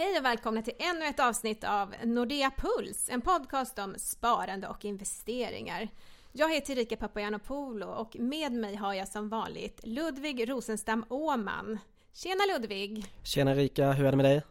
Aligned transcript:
Hej 0.00 0.18
och 0.18 0.24
välkomna 0.24 0.62
till 0.62 0.74
ännu 0.78 1.06
ett 1.06 1.20
avsnitt 1.20 1.64
av 1.64 1.94
Nordea 2.04 2.50
Puls, 2.56 3.08
en 3.10 3.20
podcast 3.20 3.78
om 3.78 3.94
sparande 3.98 4.68
och 4.68 4.84
investeringar. 4.84 5.88
Jag 6.32 6.54
heter 6.54 6.72
Erika 6.72 6.96
Papagiannopoulou 6.96 7.88
och 7.88 8.16
med 8.18 8.52
mig 8.52 8.74
har 8.74 8.94
jag 8.94 9.08
som 9.08 9.28
vanligt 9.28 9.80
Ludvig 9.82 10.50
Rosenstam 10.50 11.04
Åman. 11.08 11.78
Tjena 12.12 12.40
Ludvig! 12.52 13.04
Tjena 13.22 13.50
Erika, 13.50 13.92
hur 13.92 14.06
är 14.06 14.10
det 14.10 14.16
med 14.16 14.24
dig? 14.24 14.42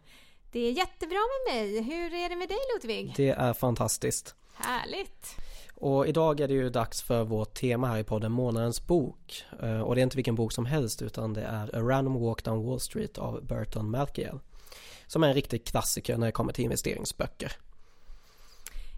Det 0.52 0.60
är 0.60 0.72
jättebra 0.72 1.20
med 1.20 1.56
mig. 1.56 1.82
Hur 1.82 2.14
är 2.14 2.30
det 2.30 2.36
med 2.36 2.50
dig 2.50 2.60
Ludvig? 2.76 3.14
Det 3.18 3.30
är 3.30 3.54
fantastiskt. 3.54 4.36
Härligt! 4.54 5.36
Och 5.76 6.08
idag 6.08 6.40
är 6.40 6.48
det 6.48 6.54
ju 6.54 6.70
dags 6.70 7.02
för 7.02 7.24
vårt 7.24 7.54
tema 7.54 7.88
här 7.88 7.98
i 7.98 8.04
podden 8.04 8.32
Månadens 8.32 8.88
bok. 8.88 9.44
Eh, 9.62 9.82
och 9.82 9.96
det 9.96 10.02
är 10.02 10.04
inte 10.04 10.18
vilken 10.18 10.36
bok 10.36 10.52
som 10.52 10.66
helst 10.66 11.02
utan 11.02 11.34
det 11.34 11.44
är 11.44 11.76
A 11.76 11.80
Random 11.82 12.22
Walk 12.22 12.44
Down 12.44 12.66
Wall 12.66 12.80
Street 12.80 13.18
av 13.18 13.46
Burton 13.46 13.92
Malkiel. 13.92 14.40
Som 15.08 15.24
är 15.24 15.28
en 15.28 15.34
riktig 15.34 15.66
klassiker 15.66 16.18
när 16.18 16.26
det 16.26 16.32
kommer 16.32 16.54
till 16.54 16.64
investeringsböcker. 16.64 17.52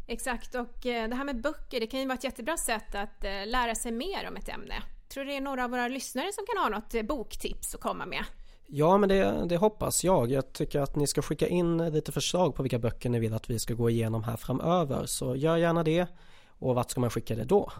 Exakt, 0.07 0.55
och 0.55 0.85
eh, 0.85 1.09
det 1.09 1.15
här 1.15 1.23
med 1.23 1.41
böcker, 1.41 1.79
det 1.79 1.87
kan 1.87 1.99
ju 1.99 2.05
vara 2.05 2.17
ett 2.17 2.23
jättebra 2.23 2.57
sätt 2.57 2.95
att 2.95 3.23
eh, 3.23 3.45
lära 3.45 3.75
sig 3.75 3.91
mer 3.91 4.27
om 4.27 4.37
ett 4.37 4.49
ämne. 4.49 4.83
Tror 5.09 5.23
du 5.23 5.29
det 5.29 5.37
är 5.37 5.41
några 5.41 5.63
av 5.63 5.69
våra 5.69 5.87
lyssnare 5.87 6.29
som 6.33 6.45
kan 6.45 6.57
ha 6.63 6.69
något 6.69 7.07
boktips 7.07 7.75
att 7.75 7.81
komma 7.81 8.05
med? 8.05 8.23
Ja, 8.67 8.97
men 8.97 9.09
det, 9.09 9.45
det, 9.49 9.57
hoppas 9.57 10.03
jag. 10.03 10.31
Jag 10.31 10.53
tycker 10.53 10.79
att 10.79 10.95
ni 10.95 11.07
ska 11.07 11.21
skicka 11.21 11.47
in 11.47 11.77
lite 11.77 12.11
förslag 12.11 12.55
på 12.55 12.63
vilka 12.63 12.79
böcker 12.79 13.09
ni 13.09 13.19
vill 13.19 13.33
att 13.33 13.49
vi 13.49 13.59
ska 13.59 13.73
gå 13.73 13.89
igenom 13.89 14.23
här 14.23 14.37
framöver. 14.37 15.05
Så 15.05 15.35
gör 15.35 15.57
gärna 15.57 15.83
det. 15.83 16.07
Och 16.47 16.75
vart 16.75 16.91
ska 16.91 17.01
man 17.01 17.09
skicka 17.09 17.35
det 17.35 17.43
då? 17.43 17.71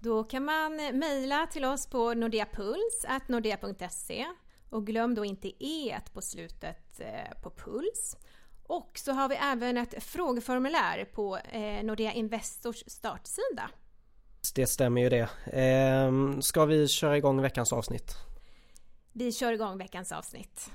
Då 0.00 0.24
kan 0.24 0.44
man 0.44 0.76
mejla 0.76 1.46
till 1.46 1.64
oss 1.64 1.86
på 1.86 2.14
nordeapuls.nordea.se 2.14 4.26
och 4.70 4.86
glöm 4.86 5.14
då 5.14 5.24
inte 5.24 5.64
e 5.64 6.00
på 6.12 6.22
slutet 6.22 6.85
eh, 7.00 7.40
på 7.42 7.50
puls. 7.50 8.16
Och 8.62 8.90
så 8.94 9.12
har 9.12 9.28
vi 9.28 9.34
även 9.34 9.76
ett 9.76 10.04
frågeformulär 10.04 11.04
på 11.04 11.36
eh, 11.36 11.84
Nordea 11.84 12.12
Investors 12.12 12.84
startsida. 12.86 13.70
Det 14.54 14.66
stämmer 14.66 15.00
ju 15.00 15.08
det. 15.08 15.28
Ehm, 15.52 16.42
ska 16.42 16.64
vi 16.64 16.88
köra 16.88 17.16
igång 17.16 17.42
veckans 17.42 17.72
avsnitt? 17.72 18.14
Vi 19.12 19.32
kör 19.32 19.52
igång 19.52 19.78
veckans 19.78 20.12
avsnitt. 20.12 20.70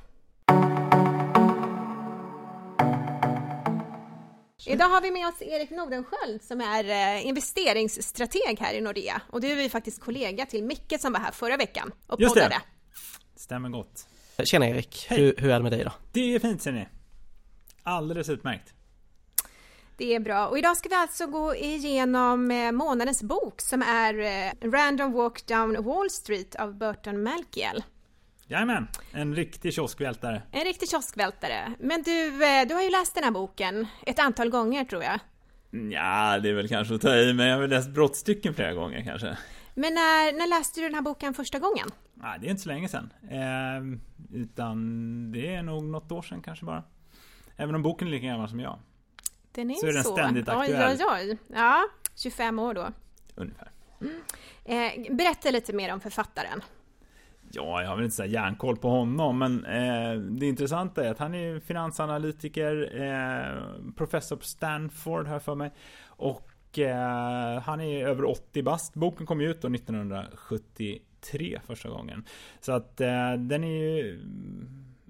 Idag 4.66 4.90
har 4.90 5.02
vi 5.02 5.12
med 5.12 5.28
oss 5.28 5.42
Erik 5.42 5.70
Nordenskjöld 5.70 6.44
som 6.44 6.62
är 6.62 6.90
eh, 6.90 7.28
investeringsstrateg 7.28 8.60
här 8.60 8.74
i 8.74 8.82
Nordea. 8.82 9.22
Och 9.30 9.42
du 9.42 9.52
är 9.52 9.64
ju 9.64 9.70
faktiskt 9.70 10.02
kollega 10.02 10.46
till 10.46 10.64
Micke 10.64 10.94
som 11.00 11.14
var 11.14 11.20
här 11.20 11.32
förra 11.32 11.58
veckan 11.58 11.92
och 12.08 12.22
Just 12.22 12.34
poddade. 12.34 12.56
Det. 12.56 13.40
Stämmer 13.40 13.70
gott. 13.70 14.08
Tjena 14.46 14.68
Erik, 14.68 15.06
hur, 15.10 15.34
hur, 15.38 15.50
är 15.50 15.54
det 15.54 15.64
med 15.64 15.72
dig 15.72 15.84
då? 15.84 15.92
Det 16.12 16.36
är 16.36 16.40
fint 16.40 16.62
ser 16.62 16.72
ni. 16.72 16.88
Alldeles 17.84 18.30
utmärkt. 18.30 18.74
Det 19.98 20.16
är 20.16 20.20
bra. 20.20 20.48
Och 20.48 20.58
idag 20.58 20.78
ska 20.78 20.90
vi 20.90 20.96
alltså 20.96 21.28
gå 21.28 21.56
igenom 21.56 22.52
eh, 22.52 22.72
månadens 22.72 23.24
bok 23.24 23.62
som 23.62 23.82
är 23.82 24.20
eh, 24.20 24.70
Random 24.72 25.12
Walk 25.12 25.48
Down 25.48 25.84
Wall 25.84 26.10
Street 26.10 26.56
av 26.56 26.78
Burton 26.78 27.24
Malkiel. 27.24 27.84
Jajamän, 28.48 28.88
en 29.12 29.36
riktig 29.36 29.74
kioskvältare. 29.74 30.42
En 30.52 30.64
riktig 30.64 30.90
kioskvältare. 30.90 31.74
Men 31.80 32.04
du, 32.04 32.46
eh, 32.46 32.68
du 32.68 32.74
har 32.74 32.82
ju 32.82 32.90
läst 32.90 33.16
den 33.16 33.24
här 33.24 33.32
boken 33.32 33.88
ett 34.06 34.20
antal 34.20 34.50
gånger 34.50 34.86
tror 34.86 35.04
jag. 35.04 35.20
Ja, 35.92 36.40
det 36.40 36.50
är 36.50 36.54
väl 36.54 36.68
kanske 36.68 36.96
att 36.96 37.02
ta 37.02 37.16
i, 37.16 37.34
men 37.34 37.48
jag 37.48 37.56
har 37.56 37.62
väl 37.62 37.70
läst 37.70 37.90
brottstycken 37.90 38.54
flera 38.54 38.74
gånger 38.74 39.04
kanske. 39.04 39.38
Men 39.74 39.94
när, 39.94 40.38
när 40.38 40.48
läste 40.48 40.80
du 40.80 40.86
den 40.86 40.96
här 40.96 41.02
boken 41.02 41.34
första 41.34 41.60
gången? 41.60 41.88
Nej, 42.14 42.40
det 42.40 42.48
är 42.48 42.50
inte 42.50 42.62
så 42.62 42.70
länge 42.70 42.90
sedan. 42.90 43.14
Eh, 43.30 44.40
utan 44.42 45.32
det 45.32 45.56
är 45.56 45.64
nog 45.64 45.84
något 45.84 46.12
år 46.12 46.22
sedan 46.22 46.42
kanske 46.42 46.66
bara. 46.66 46.84
Även 47.56 47.76
om 47.76 47.82
boken 47.82 48.08
är 48.08 48.12
lika 48.12 48.28
gammal 48.28 48.50
som 48.50 48.60
jag. 48.60 48.80
Den 49.52 49.72
är 49.72 49.76
så 49.76 49.88
är 49.88 49.94
den 49.94 50.04
ständigt 50.04 50.50
aktuell. 50.50 50.98
Oj, 51.00 51.06
oj, 51.10 51.30
oj. 51.30 51.38
Ja, 51.48 51.84
25 52.16 52.60
år 52.60 52.74
då. 52.74 52.88
Ungefär. 53.36 53.72
Mm. 54.02 54.22
Eh, 54.66 55.16
berätta 55.16 55.52
lite 55.52 55.74
mer 55.74 55.94
om 55.94 56.00
författaren. 56.00 56.62
Ja, 57.52 57.82
jag 57.82 57.90
har 57.90 57.96
väl 57.96 58.06
inte 58.06 58.16
så 58.16 58.26
järnkoll 58.26 58.78
på 58.78 58.90
honom, 58.90 59.40
men 59.40 59.66
eh, 59.66 60.14
det 60.14 60.46
intressanta 60.46 61.06
är 61.06 61.12
att 61.12 61.20
han 61.20 61.36
är 61.36 61.60
finansanalytiker, 61.60 63.02
eh, 63.02 63.92
professor 63.98 64.36
på 64.36 64.44
Stanford 64.44 65.28
jag 65.28 65.44
för 65.44 65.56
mig. 65.56 65.72
Och 66.06 66.51
Eh, 66.80 67.62
han 67.62 67.82
är 67.82 68.08
över 68.08 68.26
80 68.26 68.64
bast. 68.64 68.94
Boken 68.94 69.26
kom 69.26 69.42
ju 69.42 69.52
ut 69.52 69.62
då 69.62 69.68
1973 69.68 71.60
första 71.66 71.90
gången. 71.90 72.26
Så 72.60 72.72
att 72.72 73.02
eh, 73.02 73.34
den 73.34 73.64
är 73.64 73.84
ju 73.84 74.20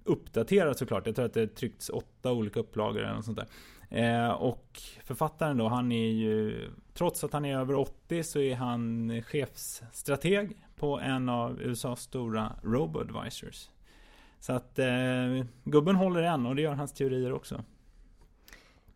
uppdaterad 0.03 0.77
såklart. 0.77 1.05
Jag 1.05 1.16
tror 1.16 1.25
att 1.25 1.33
det 1.33 1.47
tryckts 1.47 1.89
åtta 1.89 2.31
olika 2.31 2.59
upplagor 2.59 3.00
eller 3.03 3.16
något 3.16 3.25
sånt 3.25 3.39
där. 3.39 3.47
Eh, 3.89 4.29
och 4.29 4.81
författaren 5.03 5.57
då, 5.57 5.67
han 5.67 5.91
är 5.91 6.11
ju, 6.11 6.69
trots 6.94 7.23
att 7.23 7.33
han 7.33 7.45
är 7.45 7.57
över 7.57 7.75
80 7.75 8.23
så 8.23 8.39
är 8.39 8.55
han 8.55 9.11
chefsstrateg 9.23 10.57
på 10.75 11.00
en 11.00 11.29
av 11.29 11.61
USAs 11.61 12.01
stora 12.01 12.55
robo-advisors. 12.63 13.69
Så 14.39 14.53
att 14.53 14.79
eh, 14.79 15.45
gubben 15.63 15.95
håller 15.95 16.23
än 16.23 16.45
och 16.45 16.55
det 16.55 16.61
gör 16.61 16.73
hans 16.73 16.94
teorier 16.94 17.33
också. 17.33 17.63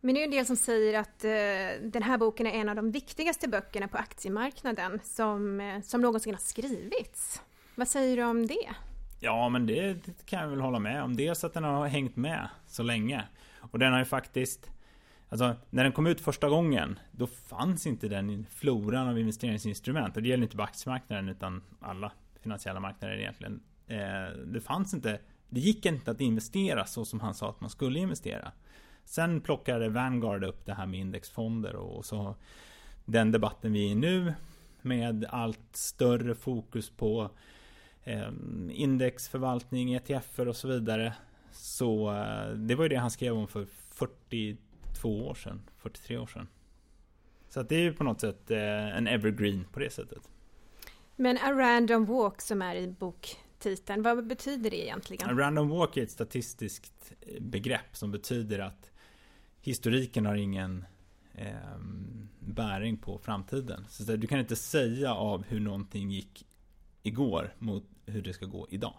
Men 0.05 0.15
det 0.15 0.21
är 0.21 0.25
en 0.25 0.31
del 0.31 0.45
som 0.45 0.55
säger 0.55 0.99
att 0.99 1.23
eh, 1.23 1.89
den 1.89 2.03
här 2.03 2.17
boken 2.17 2.47
är 2.47 2.51
en 2.51 2.69
av 2.69 2.75
de 2.75 2.91
viktigaste 2.91 3.47
böckerna 3.47 3.87
på 3.87 3.97
aktiemarknaden 3.97 4.99
som, 5.03 5.59
eh, 5.59 5.81
som 5.81 6.01
någonsin 6.01 6.33
har 6.33 6.39
skrivits. 6.39 7.41
Vad 7.75 7.87
säger 7.87 8.17
du 8.17 8.23
om 8.23 8.47
det? 8.47 8.69
Ja, 9.19 9.49
men 9.49 9.65
det, 9.65 9.93
det 9.93 10.25
kan 10.25 10.41
jag 10.41 10.47
väl 10.47 10.61
hålla 10.61 10.79
med 10.79 11.03
om. 11.03 11.15
Dels 11.15 11.43
att 11.43 11.53
den 11.53 11.63
har 11.63 11.87
hängt 11.87 12.15
med 12.15 12.49
så 12.67 12.83
länge. 12.83 13.23
Och 13.59 13.79
den 13.79 13.91
har 13.91 13.99
ju 13.99 14.05
faktiskt 14.05 14.69
Alltså 15.29 15.55
när 15.69 15.83
den 15.83 15.91
kom 15.91 16.07
ut 16.07 16.21
första 16.21 16.49
gången 16.49 16.99
Då 17.11 17.27
fanns 17.27 17.87
inte 17.87 18.07
den 18.07 18.45
floran 18.51 19.07
av 19.07 19.19
investeringsinstrument 19.19 20.15
Och 20.17 20.23
det 20.23 20.29
gäller 20.29 20.43
inte 20.43 20.55
bara 20.55 20.63
aktiemarknaden 20.63 21.29
utan 21.29 21.63
alla 21.81 22.11
finansiella 22.41 22.79
marknader 22.79 23.17
egentligen 23.17 23.63
eh, 23.87 24.37
Det 24.45 24.61
fanns 24.61 24.93
inte 24.93 25.19
Det 25.49 25.59
gick 25.59 25.85
inte 25.85 26.11
att 26.11 26.21
investera 26.21 26.85
så 26.85 27.05
som 27.05 27.19
han 27.19 27.33
sa 27.33 27.49
att 27.49 27.61
man 27.61 27.69
skulle 27.69 27.99
investera 27.99 28.51
Sen 29.05 29.41
plockade 29.41 29.89
Vanguard 29.89 30.43
upp 30.43 30.65
det 30.65 30.73
här 30.73 30.85
med 30.85 30.99
indexfonder 30.99 31.75
och 31.75 32.05
så 32.05 32.35
Den 33.05 33.31
debatten 33.31 33.73
vi 33.73 33.87
är 33.87 33.91
i 33.91 33.95
nu 33.95 34.33
Med 34.81 35.25
allt 35.29 35.69
större 35.71 36.35
fokus 36.35 36.89
på 36.89 37.29
eh, 38.03 38.29
Indexförvaltning, 38.69 39.93
ETFer 39.93 40.47
och 40.47 40.55
så 40.55 40.67
vidare 40.67 41.13
Så 41.51 42.11
eh, 42.11 42.49
det 42.49 42.75
var 42.75 42.83
ju 42.83 42.89
det 42.89 42.95
han 42.95 43.11
skrev 43.11 43.33
om 43.37 43.47
för 43.47 43.65
40 43.89 44.57
42 44.95 45.27
år 45.27 45.33
sedan, 45.33 45.61
43 45.77 46.17
år 46.17 46.27
sedan. 46.27 46.47
Så 47.49 47.63
det 47.63 47.75
är 47.75 47.79
ju 47.79 47.93
på 47.93 48.03
något 48.03 48.21
sätt 48.21 48.51
eh, 48.51 48.97
en 48.97 49.07
evergreen 49.07 49.65
på 49.71 49.79
det 49.79 49.89
sättet. 49.89 50.29
Men 51.15 51.37
a 51.37 51.51
random 51.51 52.05
walk 52.05 52.41
som 52.41 52.61
är 52.61 52.75
i 52.75 52.87
boktiteln, 52.87 54.03
vad 54.03 54.27
betyder 54.27 54.69
det 54.69 54.83
egentligen? 54.85 55.29
A 55.29 55.33
random 55.33 55.69
walk 55.69 55.97
är 55.97 56.03
ett 56.03 56.11
statistiskt 56.11 57.13
eh, 57.21 57.41
begrepp 57.41 57.95
som 57.97 58.11
betyder 58.11 58.59
att 58.59 58.91
historiken 59.65 60.25
har 60.25 60.35
ingen 60.35 60.85
eh, 61.33 61.79
bäring 62.39 62.97
på 62.97 63.17
framtiden. 63.17 63.85
Så 63.89 64.15
du 64.15 64.27
kan 64.27 64.39
inte 64.39 64.55
säga 64.55 65.13
av 65.13 65.45
hur 65.45 65.59
någonting 65.59 66.11
gick 66.11 66.45
igår 67.03 67.53
mot 67.59 67.83
hur 68.05 68.21
det 68.21 68.33
ska 68.33 68.45
gå 68.45 68.67
idag. 68.69 68.93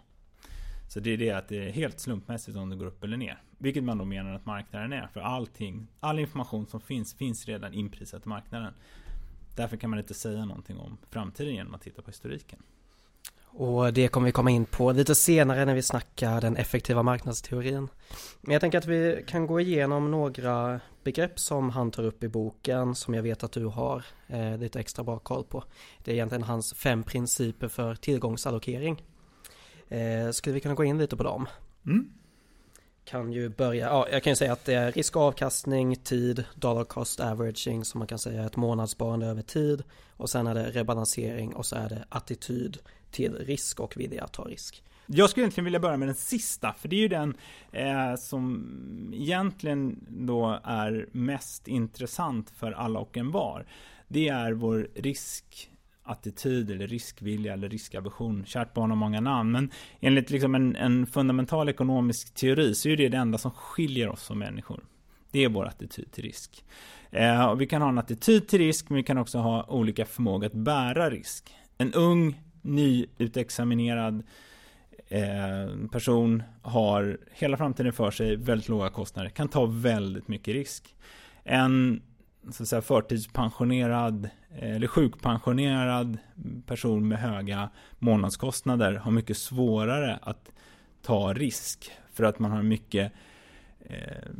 Så 0.88 1.00
det 1.00 1.10
är 1.10 1.16
det 1.16 1.31
att 1.31 1.49
det 1.49 1.69
är 1.69 1.72
helt 1.72 2.00
slumpmässigt 2.00 2.56
om 2.56 2.71
det 2.71 2.76
går 2.76 2.87
upp 2.87 3.05
eller 3.05 3.16
ner. 3.16 3.43
Vilket 3.59 3.84
man 3.84 3.99
då 3.99 4.05
menar 4.05 4.34
att 4.34 4.47
marknaden 4.47 4.93
är. 4.93 5.06
För 5.06 5.21
allting, 5.21 5.87
all 6.00 6.19
information 6.19 6.66
som 6.66 6.81
finns, 6.81 7.15
finns 7.15 7.47
redan 7.47 7.75
inprisat 7.75 8.26
i 8.26 8.28
marknaden. 8.28 8.75
Därför 9.56 9.76
kan 9.76 9.91
man 9.91 9.99
inte 9.99 10.15
säga 10.15 10.44
någonting 10.44 10.78
om 10.78 10.99
framtiden 11.10 11.55
genom 11.55 11.75
att 11.75 11.82
titta 11.82 12.03
på 12.03 12.10
historiken. 12.10 12.62
Och 13.59 13.93
det 13.93 14.09
kommer 14.09 14.27
vi 14.27 14.33
komma 14.33 14.50
in 14.50 14.65
på 14.65 14.93
lite 14.93 15.15
senare 15.15 15.65
när 15.65 15.75
vi 15.75 15.83
snackar 15.83 16.41
den 16.41 16.56
effektiva 16.56 17.03
marknadsteorin. 17.03 17.89
Men 18.41 18.53
jag 18.53 18.61
tänker 18.61 18.78
att 18.78 18.87
vi 18.87 19.25
kan 19.27 19.47
gå 19.47 19.61
igenom 19.61 20.11
några 20.11 20.81
begrepp 21.05 21.38
som 21.41 21.70
han 21.70 21.91
tar 21.91 22.03
upp 22.03 22.25
i 22.25 22.29
boken 22.29 22.94
som 22.94 23.14
jag 23.14 23.23
vet 23.23 23.44
att 23.44 23.53
du 23.53 23.67
har 23.67 24.05
eh, 24.26 24.58
lite 24.58 24.81
extra 24.81 25.05
bra 25.05 25.19
koll 25.19 25.44
på. 25.44 25.64
Det 26.05 26.11
är 26.11 26.14
egentligen 26.14 26.43
hans 26.43 26.75
fem 26.75 27.03
principer 27.03 27.69
för 27.69 27.94
tillgångsallokering. 27.94 29.03
Eh, 29.88 30.31
skulle 30.31 30.55
vi 30.55 30.61
kunna 30.61 30.75
gå 30.75 30.85
in 30.85 30.99
lite 30.99 31.17
på 31.17 31.23
dem? 31.23 31.49
Mm. 31.87 32.08
Kan 33.05 33.32
ju 33.32 33.49
börja, 33.49 33.87
ja 33.87 34.06
jag 34.12 34.23
kan 34.23 34.31
ju 34.31 34.37
säga 34.37 34.53
att 34.53 34.64
det 34.64 34.75
är 34.75 34.93
risk 34.93 35.17
och 35.17 35.23
avkastning, 35.23 35.97
tid, 35.97 36.44
dollar 36.55 36.85
cost 36.85 37.20
averaging 37.20 37.85
som 37.85 37.99
man 37.99 38.08
kan 38.08 38.19
säga 38.19 38.43
är 38.43 38.47
ett 38.47 38.56
månadssparande 38.56 39.26
över 39.26 39.43
tid 39.43 39.82
och 40.17 40.31
sen 40.31 40.47
är 40.47 40.55
det 40.55 40.70
rebalansering 40.70 41.55
och 41.55 41.67
så 41.67 41.76
är 41.76 41.88
det 41.88 42.05
attityd 42.08 42.79
till 43.11 43.35
risk 43.35 43.81
och 43.81 43.97
vilja 43.97 44.25
att 44.25 44.32
ta 44.32 44.44
risk. 44.44 44.82
Jag 45.06 45.31
skulle 45.31 45.44
egentligen 45.44 45.64
vilja 45.64 45.81
börja 45.81 45.97
med 45.97 46.08
den 46.08 46.14
sista, 46.14 46.73
för 46.73 46.88
det 46.88 46.97
är 46.97 47.00
ju 47.00 47.08
den 47.08 47.35
eh, 47.73 48.17
som 48.19 49.12
egentligen 49.14 50.06
då 50.08 50.61
är 50.64 51.06
mest 51.12 51.69
intressant 51.69 52.50
för 52.50 52.73
alla 52.73 52.99
och 52.99 53.17
en 53.17 53.31
var. 53.31 53.67
Det 54.08 54.29
är 54.29 54.53
vår 54.53 54.88
riskattityd 54.94 56.70
eller 56.70 56.87
riskvilja 56.87 57.53
eller 57.53 57.69
riskaversion. 57.69 58.44
Kärt 58.47 58.75
barn 58.75 58.91
har 58.91 58.97
många 58.97 59.20
namn. 59.20 59.53
Men 59.53 59.70
enligt 60.00 60.31
liksom 60.31 60.55
en, 60.55 60.76
en, 60.76 61.06
fundamental 61.06 61.69
ekonomisk 61.69 62.35
teori 62.35 62.75
så 62.75 62.88
är 62.88 62.97
det 62.97 63.08
det 63.08 63.17
enda 63.17 63.38
som 63.38 63.50
skiljer 63.50 64.08
oss 64.08 64.23
som 64.23 64.38
människor. 64.38 64.85
Det 65.31 65.44
är 65.44 65.49
vår 65.49 65.67
attityd 65.67 66.12
till 66.12 66.25
risk. 66.25 66.64
Eh, 67.11 67.47
och 67.47 67.61
vi 67.61 67.67
kan 67.67 67.82
ha 67.82 67.88
en 67.88 67.99
attityd 67.99 68.49
till 68.49 68.58
risk, 68.58 68.88
men 68.88 68.97
vi 68.97 69.03
kan 69.03 69.19
också 69.19 69.38
ha 69.38 69.64
olika 69.69 70.06
förmåga 70.06 70.47
att 70.47 70.53
bära 70.53 71.11
risk. 71.11 71.55
En 71.79 71.93
ung, 71.93 72.41
nyutexaminerad 72.67 74.23
eh, 75.09 75.89
person 75.93 76.43
har 76.63 77.19
hela 77.33 77.57
framtiden 77.57 77.93
för 77.93 78.11
sig, 78.11 78.37
väldigt 78.37 78.69
låga 78.69 78.89
kostnader, 78.89 79.31
kan 79.31 79.49
ta 79.49 79.67
väldigt 79.67 80.29
mycket 80.29 80.55
risk. 80.55 80.95
En 81.45 82.03
så 82.51 82.63
att 82.63 82.69
säga, 82.69 82.83
förtidspensionerad 82.83 84.29
eh, 84.59 84.77
eller 84.77 84.87
sjukpensionerad 84.87 86.19
person 86.67 87.09
med 87.09 87.19
höga 87.19 87.71
månadskostnader 87.99 88.93
har 88.93 89.11
mycket 89.11 89.37
svårare 89.37 90.19
att 90.23 90.51
ta 91.03 91.35
risk 91.35 91.91
för 92.13 92.25
att 92.25 92.39
man 92.39 92.51
har 92.51 92.63
mycket 92.63 93.13
eh, 93.81 94.31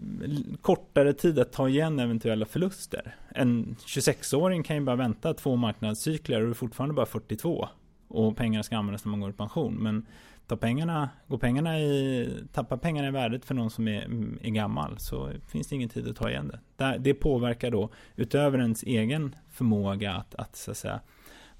kortare 0.63 1.13
tid 1.13 1.39
att 1.39 1.53
ta 1.53 1.69
igen 1.69 1.99
eventuella 1.99 2.47
förluster. 2.47 3.15
En 3.29 3.77
26-åring 3.87 4.63
kan 4.63 4.77
ju 4.77 4.83
bara 4.83 4.97
vänta 4.97 5.35
två 5.35 5.57
marknadscykler 5.57 6.43
och 6.43 6.51
är 6.51 6.55
fortfarande 6.55 6.95
bara 6.95 7.07
42 7.07 7.69
och 8.09 8.37
pengarna 8.37 8.63
ska 8.63 8.77
användas 8.77 9.05
när 9.05 9.11
man 9.11 9.21
går 9.21 9.31
i 9.31 9.33
pension. 9.33 9.75
Men 9.75 10.07
tar 10.47 10.57
pengarna, 10.57 11.11
går 11.27 11.39
pengarna 11.39 11.81
i, 11.81 12.29
tappar 12.53 12.77
pengarna 12.77 13.09
i 13.09 13.11
värdet 13.11 13.45
för 13.45 13.55
någon 13.55 13.71
som 13.71 13.89
är, 13.89 14.03
är 14.43 14.51
gammal 14.51 14.99
så 14.99 15.33
finns 15.49 15.69
det 15.69 15.75
ingen 15.75 15.89
tid 15.89 16.09
att 16.09 16.17
ta 16.17 16.31
igen 16.31 16.53
det. 16.77 16.99
Det 16.99 17.15
påverkar 17.15 17.71
då 17.71 17.91
utöver 18.17 18.59
ens 18.59 18.83
egen 18.83 19.37
förmåga 19.51 20.13
att, 20.13 20.35
att 20.35 20.57
så 20.57 20.71
att 20.71 20.77
säga 20.77 21.01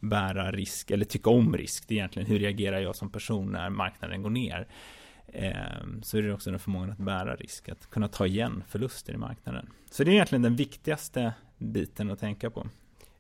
bära 0.01 0.51
risk 0.51 0.91
eller 0.91 1.05
tycka 1.05 1.31
om 1.31 1.57
risk. 1.57 1.89
Det 1.89 1.95
är 1.95 1.97
egentligen 1.97 2.29
hur 2.29 2.39
reagerar 2.39 2.81
jag 2.81 2.97
som 2.97 3.11
person 3.11 3.53
när 3.53 3.71
marknaden 3.71 4.23
går 4.23 4.31
ner. 4.31 4.69
Ehm, 5.33 6.03
så 6.03 6.19
är 6.19 6.23
det 6.23 6.33
också 6.33 6.51
den 6.51 6.61
förmågan 6.61 6.91
att 6.91 6.99
bära 6.99 7.37
risk, 7.37 7.69
att 7.69 7.91
kunna 7.91 8.09
ta 8.09 8.27
igen 8.27 8.65
förluster 8.69 9.13
i 9.13 9.17
marknaden. 9.17 9.71
Så 9.91 10.05
det 10.05 10.11
är 10.11 10.13
egentligen 10.13 10.43
den 10.43 10.57
viktigaste 10.57 11.33
biten 11.59 12.11
att 12.11 12.21
tänka 12.21 12.51
på. 12.51 12.67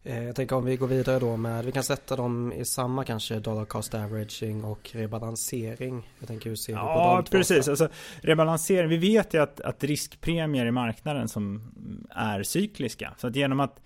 Eh, 0.07 0.25
jag 0.25 0.37
tänker 0.37 0.57
om 0.57 0.65
vi 0.65 0.77
går 0.77 0.87
vidare 0.87 1.19
då 1.19 1.37
med, 1.37 1.65
vi 1.65 1.73
kan 1.73 1.85
sätta 1.85 2.17
dem 2.17 2.53
i 2.53 2.65
samma 2.65 3.05
kanske 3.05 3.39
dollar 3.39 3.65
cost 3.65 3.95
averaging 3.95 4.65
och 4.65 4.91
rebalansering. 4.93 6.09
Jag 6.19 6.29
tänker 6.29 6.51
hur 6.51 6.57
ser 6.57 6.73
du 6.73 6.79
på 6.79 6.85
Ja, 6.85 7.25
precis. 7.31 7.69
Alltså, 7.69 7.89
rebalansering, 8.21 8.89
vi 8.89 8.97
vet 8.97 9.35
ju 9.35 9.43
att, 9.43 9.61
att 9.61 9.85
riskpremier 9.85 10.67
i 10.67 10.71
marknaden 10.71 11.29
som 11.29 11.73
är 12.11 12.43
cykliska. 12.43 13.15
Så 13.19 13.27
att 13.27 13.37
genom 13.37 13.61
att 13.61 13.81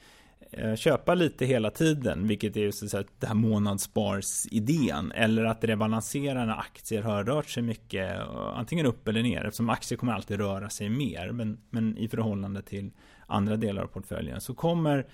eh, 0.51 0.75
köpa 0.75 1.15
lite 1.15 1.47
hela 1.47 1.71
tiden, 1.71 2.29
vilket 2.29 2.57
är 2.57 2.71
så 2.71 2.85
att 2.85 2.91
säga 2.91 3.05
det 3.19 3.27
här 3.27 3.35
månadsspars-idén, 3.35 5.13
eller 5.13 5.45
att 5.45 5.65
rebalansera 5.65 6.45
när 6.45 6.59
aktier 6.59 7.03
har 7.03 7.25
rört 7.25 7.49
sig 7.49 7.63
mycket, 7.63 8.21
antingen 8.55 8.87
upp 8.87 9.09
eller 9.09 9.23
ner, 9.23 9.45
eftersom 9.45 9.71
aktier 9.71 9.99
kommer 9.99 10.13
alltid 10.13 10.37
röra 10.37 10.71
sig 10.71 10.89
mer, 10.89 11.33
men, 11.33 11.59
men 11.71 11.99
i 11.99 12.09
förhållande 12.09 12.63
till 12.63 12.91
andra 13.27 13.57
delar 13.57 13.83
av 13.83 13.87
portföljen, 13.87 14.41
så 14.41 14.55
kommer 14.55 15.07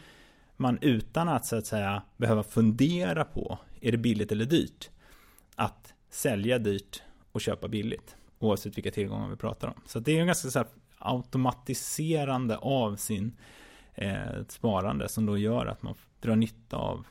man 0.56 0.78
utan 0.80 1.28
att 1.28 1.46
så 1.46 1.56
att 1.56 1.66
säga 1.66 2.02
behöva 2.16 2.42
fundera 2.42 3.24
på, 3.24 3.58
är 3.80 3.92
det 3.92 3.98
billigt 3.98 4.32
eller 4.32 4.44
dyrt? 4.44 4.90
Att 5.54 5.94
sälja 6.10 6.58
dyrt 6.58 7.02
och 7.32 7.40
köpa 7.40 7.68
billigt. 7.68 8.16
Oavsett 8.38 8.76
vilka 8.76 8.90
tillgångar 8.90 9.28
vi 9.28 9.36
pratar 9.36 9.68
om. 9.68 9.74
Så 9.86 10.00
det 10.00 10.16
är 10.16 10.20
en 10.20 10.26
ganska 10.26 10.50
så 10.50 10.58
här 10.58 10.68
automatiserande 10.98 12.56
av 12.56 12.96
sin 12.96 13.36
eh, 13.94 14.44
sparande 14.48 15.08
som 15.08 15.26
då 15.26 15.38
gör 15.38 15.66
att 15.66 15.82
man 15.82 15.94
drar 16.20 16.36
nytta 16.36 16.76
av 16.76 17.06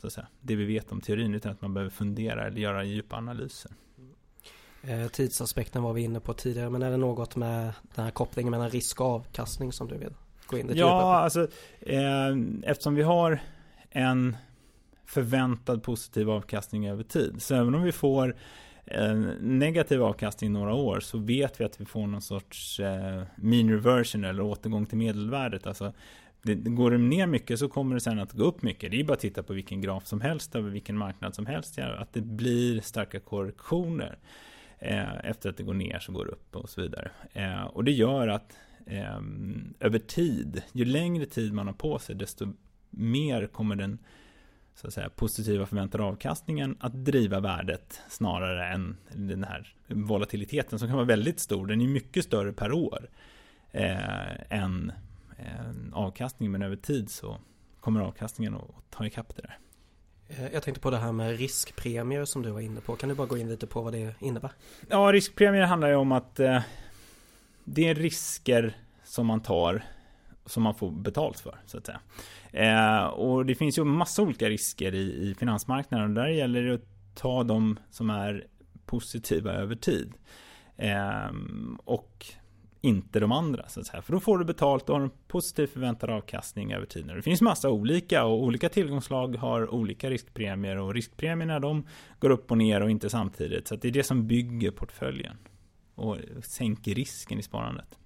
så 0.00 0.06
att 0.06 0.12
säga, 0.12 0.26
det 0.40 0.56
vi 0.56 0.64
vet 0.64 0.92
om 0.92 1.00
teorin 1.00 1.34
utan 1.34 1.52
att 1.52 1.62
man 1.62 1.74
behöver 1.74 1.90
fundera 1.90 2.46
eller 2.46 2.60
göra 2.60 2.84
djupa 2.84 3.16
analyser. 3.16 3.72
Eh, 4.82 5.08
tidsaspekten 5.08 5.82
var 5.82 5.92
vi 5.92 6.02
inne 6.02 6.20
på 6.20 6.34
tidigare 6.34 6.70
men 6.70 6.82
är 6.82 6.90
det 6.90 6.96
något 6.96 7.36
med 7.36 7.72
den 7.94 8.04
här 8.04 8.12
kopplingen 8.12 8.50
mellan 8.50 8.70
risk 8.70 9.00
och 9.00 9.06
avkastning 9.06 9.72
som 9.72 9.88
du 9.88 9.98
vill 9.98 10.14
gå 10.50 10.58
in 10.58 10.66
lite 10.66 10.78
Ja, 10.78 11.16
alltså 11.16 11.48
eh, 11.80 12.36
eftersom 12.62 12.94
vi 12.94 13.02
har 13.02 13.40
en 13.90 14.36
förväntad 15.06 15.82
positiv 15.82 16.30
avkastning 16.30 16.88
över 16.88 17.02
tid. 17.02 17.42
Så 17.42 17.54
även 17.54 17.74
om 17.74 17.82
vi 17.82 17.92
får 17.92 18.36
en 18.84 19.22
negativ 19.40 20.02
avkastning 20.02 20.50
i 20.50 20.52
några 20.52 20.74
år 20.74 21.00
så 21.00 21.18
vet 21.18 21.60
vi 21.60 21.64
att 21.64 21.80
vi 21.80 21.84
får 21.84 22.06
någon 22.06 22.22
sorts 22.22 22.80
eh, 22.80 23.22
mean 23.36 23.70
reversion 23.70 24.24
eller 24.24 24.42
återgång 24.42 24.86
till 24.86 24.98
medelvärdet. 24.98 25.66
Alltså, 25.66 25.92
det, 26.42 26.54
går 26.54 26.90
det 26.90 26.98
ner 26.98 27.26
mycket 27.26 27.58
så 27.58 27.68
kommer 27.68 27.94
det 27.94 28.00
sen 28.00 28.18
att 28.18 28.32
gå 28.32 28.44
upp 28.44 28.62
mycket. 28.62 28.90
Det 28.90 29.00
är 29.00 29.04
bara 29.04 29.12
att 29.12 29.20
titta 29.20 29.42
på 29.42 29.52
vilken 29.52 29.80
graf 29.80 30.06
som 30.06 30.20
helst 30.20 30.54
över 30.54 30.70
vilken 30.70 30.96
marknad 30.96 31.34
som 31.34 31.46
helst. 31.46 31.78
Att 31.78 32.12
det 32.12 32.20
blir 32.20 32.80
starka 32.80 33.20
korrektioner. 33.20 34.18
Eh, 34.78 35.24
efter 35.24 35.50
att 35.50 35.56
det 35.56 35.62
går 35.62 35.74
ner 35.74 35.98
så 35.98 36.12
går 36.12 36.24
det 36.24 36.30
upp 36.30 36.56
och 36.56 36.70
så 36.70 36.80
vidare. 36.80 37.10
Eh, 37.32 37.62
och 37.62 37.84
det 37.84 37.92
gör 37.92 38.28
att 38.28 38.56
eh, 38.90 39.20
över 39.80 39.98
tid, 39.98 40.62
ju 40.72 40.84
längre 40.84 41.26
tid 41.26 41.52
man 41.52 41.66
har 41.66 41.74
på 41.74 41.98
sig, 41.98 42.14
desto 42.14 42.46
mer 42.90 43.46
kommer 43.46 43.76
den 43.76 43.98
så 44.74 44.86
att 44.86 44.94
säga, 44.94 45.08
positiva 45.08 45.66
förväntade 45.66 46.04
avkastningen 46.04 46.76
att 46.80 47.04
driva 47.04 47.40
värdet 47.40 48.00
snarare 48.08 48.68
än 48.72 48.96
den 49.12 49.44
här 49.44 49.74
volatiliteten 49.88 50.78
som 50.78 50.88
kan 50.88 50.96
vara 50.96 51.06
väldigt 51.06 51.40
stor. 51.40 51.66
Den 51.66 51.80
är 51.80 51.88
mycket 51.88 52.24
större 52.24 52.52
per 52.52 52.72
år 52.72 53.08
eh, 53.72 54.52
än 54.58 54.92
eh, 55.38 55.92
avkastningen, 55.92 56.52
men 56.52 56.62
över 56.62 56.76
tid 56.76 57.10
så 57.10 57.36
kommer 57.80 58.00
avkastningen 58.00 58.54
att 58.54 58.90
ta 58.90 59.06
ikapp 59.06 59.36
det 59.36 59.42
där. 59.42 59.58
Eh, 60.28 60.52
jag 60.52 60.62
tänkte 60.62 60.80
på 60.80 60.90
det 60.90 60.98
här 60.98 61.12
med 61.12 61.38
riskpremier 61.38 62.24
som 62.24 62.42
du 62.42 62.50
var 62.50 62.60
inne 62.60 62.80
på. 62.80 62.96
Kan 62.96 63.08
du 63.08 63.14
bara 63.14 63.26
gå 63.26 63.38
in 63.38 63.48
lite 63.48 63.66
på 63.66 63.82
vad 63.82 63.92
det 63.92 64.14
innebär? 64.20 64.50
Ja, 64.88 65.12
riskpremier 65.12 65.62
handlar 65.62 65.88
ju 65.88 65.94
om 65.94 66.12
att 66.12 66.40
eh, 66.40 66.62
det 67.74 67.88
är 67.88 67.94
risker 67.94 68.76
som 69.04 69.26
man 69.26 69.40
tar 69.40 69.82
som 70.46 70.62
man 70.62 70.74
får 70.74 70.90
betalt 70.90 71.40
för, 71.40 71.60
så 71.66 71.78
att 71.78 71.86
säga. 71.86 72.00
Eh, 72.52 73.06
och 73.06 73.46
det 73.46 73.54
finns 73.54 73.78
ju 73.78 73.84
massa 73.84 74.22
olika 74.22 74.48
risker 74.48 74.94
i, 74.94 75.30
i 75.30 75.34
finansmarknaden 75.38 76.08
och 76.08 76.14
där 76.14 76.28
gäller 76.28 76.62
det 76.62 76.74
att 76.74 77.14
ta 77.14 77.44
de 77.44 77.78
som 77.90 78.10
är 78.10 78.46
positiva 78.86 79.52
över 79.52 79.74
tid. 79.74 80.12
Eh, 80.76 81.30
och 81.84 82.26
inte 82.80 83.20
de 83.20 83.32
andra, 83.32 83.68
så 83.68 83.80
att 83.80 83.86
säga. 83.86 84.02
För 84.02 84.12
då 84.12 84.20
får 84.20 84.38
du 84.38 84.44
betalt 84.44 84.88
och 84.88 84.96
har 84.96 85.02
en 85.02 85.10
positiv 85.28 85.66
förväntad 85.66 86.10
avkastning 86.10 86.72
över 86.72 86.86
tiden. 86.86 87.16
Det 87.16 87.22
finns 87.22 87.40
massa 87.40 87.70
olika 87.70 88.24
och 88.24 88.42
olika 88.42 88.68
tillgångslag 88.68 89.36
har 89.36 89.74
olika 89.74 90.10
riskpremier 90.10 90.76
och 90.76 90.94
riskpremierna 90.94 91.60
de 91.60 91.86
går 92.20 92.30
upp 92.30 92.50
och 92.50 92.58
ner 92.58 92.80
och 92.80 92.90
inte 92.90 93.10
samtidigt. 93.10 93.68
Så 93.68 93.76
det 93.76 93.88
är 93.88 93.92
det 93.92 94.02
som 94.02 94.26
bygger 94.26 94.70
portföljen 94.70 95.36
och 95.94 96.16
sänker 96.42 96.94
risken 96.94 97.38
i 97.38 97.42
sparandet. 97.42 97.98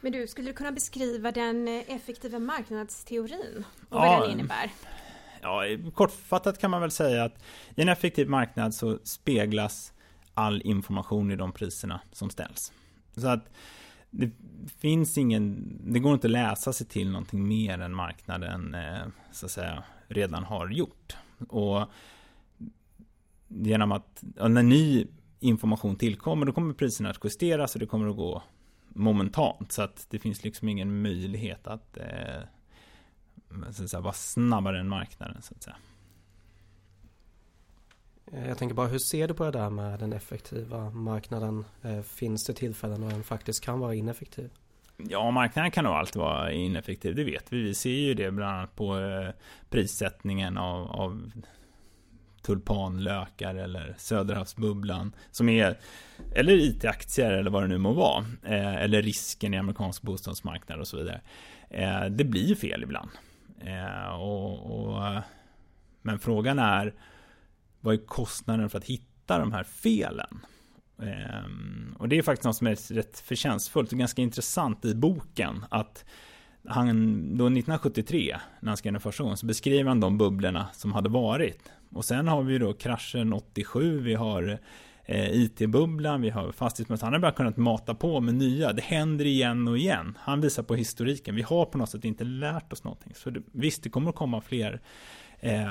Men 0.00 0.12
du, 0.12 0.26
skulle 0.26 0.50
du 0.50 0.54
kunna 0.54 0.72
beskriva 0.72 1.32
den 1.32 1.68
effektiva 1.68 2.38
marknadsteorin 2.38 3.64
och 3.88 3.96
ja, 3.96 4.18
vad 4.18 4.22
den 4.22 4.30
innebär? 4.30 4.70
Ja, 5.42 5.62
kortfattat 5.94 6.58
kan 6.58 6.70
man 6.70 6.80
väl 6.80 6.90
säga 6.90 7.24
att 7.24 7.42
i 7.76 7.82
en 7.82 7.88
effektiv 7.88 8.28
marknad 8.28 8.74
så 8.74 8.98
speglas 9.04 9.92
all 10.34 10.62
information 10.62 11.30
i 11.30 11.36
de 11.36 11.52
priserna 11.52 12.00
som 12.12 12.30
ställs. 12.30 12.72
Så 13.16 13.28
att 13.28 13.50
det 14.10 14.30
finns 14.78 15.18
ingen, 15.18 15.76
det 15.92 15.98
går 15.98 16.14
inte 16.14 16.26
att 16.26 16.30
läsa 16.30 16.72
sig 16.72 16.86
till 16.86 17.10
någonting 17.10 17.48
mer 17.48 17.78
än 17.78 17.94
marknaden 17.94 18.74
eh, 18.74 19.06
så 19.32 19.46
att 19.46 19.52
säga 19.52 19.84
redan 20.08 20.44
har 20.44 20.68
gjort. 20.68 21.16
Och 21.48 21.86
genom 23.48 23.92
att, 23.92 24.22
när 24.48 24.62
ny 24.62 25.06
information 25.40 25.96
tillkommer, 25.96 26.46
då 26.46 26.52
kommer 26.52 26.74
priserna 26.74 27.10
att 27.10 27.24
justeras 27.24 27.74
och 27.74 27.80
det 27.80 27.86
kommer 27.86 28.08
att 28.08 28.16
gå 28.16 28.42
momentant. 28.88 29.72
Så 29.72 29.82
att 29.82 30.06
det 30.10 30.18
finns 30.18 30.44
liksom 30.44 30.68
ingen 30.68 31.02
möjlighet 31.02 31.66
att, 31.66 31.96
eh, 31.96 32.42
så 33.72 33.82
att 33.82 33.90
säga, 33.90 34.00
vara 34.00 34.12
snabbare 34.12 34.80
än 34.80 34.88
marknaden. 34.88 35.42
Så 35.42 35.54
att 35.54 35.62
säga. 35.62 35.76
Eh, 38.32 38.48
jag 38.48 38.58
tänker 38.58 38.74
bara, 38.74 38.86
hur 38.86 38.98
ser 38.98 39.28
du 39.28 39.34
på 39.34 39.44
det 39.44 39.50
där 39.50 39.70
med 39.70 40.00
den 40.00 40.12
effektiva 40.12 40.90
marknaden? 40.90 41.64
Eh, 41.82 42.02
finns 42.02 42.44
det 42.44 42.52
tillfällen 42.52 43.00
då 43.00 43.08
den 43.08 43.22
faktiskt 43.22 43.64
kan 43.64 43.80
vara 43.80 43.94
ineffektiv? 43.94 44.50
Ja, 44.96 45.30
marknaden 45.30 45.70
kan 45.70 45.84
nog 45.84 45.92
alltid 45.92 46.22
vara 46.22 46.52
ineffektiv, 46.52 47.14
det 47.14 47.24
vet 47.24 47.52
vi. 47.52 47.62
Vi 47.62 47.74
ser 47.74 47.90
ju 47.90 48.14
det 48.14 48.30
bland 48.30 48.56
annat 48.56 48.76
på 48.76 48.98
eh, 48.98 49.30
prissättningen 49.70 50.58
av, 50.58 50.90
av 50.90 51.30
tulpanlökar 52.48 53.54
eller 53.54 53.94
Söderhavsbubblan 53.98 55.12
som 55.30 55.48
är 55.48 55.78
eller 56.34 56.52
IT-aktier 56.52 57.30
eller 57.30 57.50
vad 57.50 57.62
det 57.62 57.68
nu 57.68 57.78
må 57.78 57.92
vara 57.92 58.24
eh, 58.42 58.74
eller 58.74 59.02
risken 59.02 59.54
i 59.54 59.56
amerikansk 59.56 60.02
bostadsmarknad 60.02 60.80
och 60.80 60.88
så 60.88 60.96
vidare. 60.96 61.20
Eh, 61.70 62.04
det 62.04 62.24
blir 62.24 62.46
ju 62.46 62.56
fel 62.56 62.82
ibland. 62.82 63.10
Eh, 63.60 64.20
och, 64.20 64.80
och, 64.80 65.22
men 66.02 66.18
frågan 66.18 66.58
är 66.58 66.94
vad 67.80 67.94
är 67.94 68.06
kostnaden 68.06 68.70
för 68.70 68.78
att 68.78 68.84
hitta 68.84 69.38
de 69.38 69.52
här 69.52 69.64
felen? 69.64 70.40
Ehm, 71.02 71.96
och 71.98 72.08
det 72.08 72.18
är 72.18 72.22
faktiskt 72.22 72.44
något 72.44 72.56
som 72.56 72.66
är 72.66 72.94
rätt 72.94 73.18
förtjänstfullt 73.18 73.92
och 73.92 73.98
ganska 73.98 74.22
intressant 74.22 74.84
i 74.84 74.94
boken 74.94 75.64
att 75.70 76.04
han, 76.68 77.20
då 77.36 77.44
1973, 77.44 78.36
när 78.60 78.70
han 78.70 78.76
skrev 78.76 78.92
den 78.92 79.00
första 79.00 79.22
gången, 79.22 79.36
så 79.36 79.46
beskriver 79.46 79.88
han 79.88 80.00
de 80.00 80.18
bubblorna 80.18 80.68
som 80.72 80.92
hade 80.92 81.08
varit. 81.08 81.70
Och 81.92 82.04
sen 82.04 82.28
har 82.28 82.42
vi 82.42 82.58
då 82.58 82.72
kraschen 82.72 83.32
87, 83.32 84.00
vi 84.00 84.14
har 84.14 84.58
eh, 85.04 85.30
IT-bubblan, 85.30 86.22
vi 86.22 86.30
har 86.30 86.52
fastighetsmässigt. 86.52 87.04
Han 87.04 87.12
har 87.12 87.20
bara 87.20 87.32
kunnat 87.32 87.56
mata 87.56 87.94
på 87.94 88.20
med 88.20 88.34
nya. 88.34 88.72
Det 88.72 88.82
händer 88.82 89.24
igen 89.24 89.68
och 89.68 89.78
igen. 89.78 90.18
Han 90.20 90.40
visar 90.40 90.62
på 90.62 90.74
historiken. 90.74 91.34
Vi 91.34 91.42
har 91.42 91.64
på 91.64 91.78
något 91.78 91.90
sätt 91.90 92.04
inte 92.04 92.24
lärt 92.24 92.72
oss 92.72 92.84
någonting. 92.84 93.12
Så 93.14 93.30
det, 93.30 93.42
visst, 93.52 93.82
det 93.82 93.90
kommer 93.90 94.10
att 94.10 94.16
komma 94.16 94.40
fler 94.40 94.80
eh, 95.40 95.62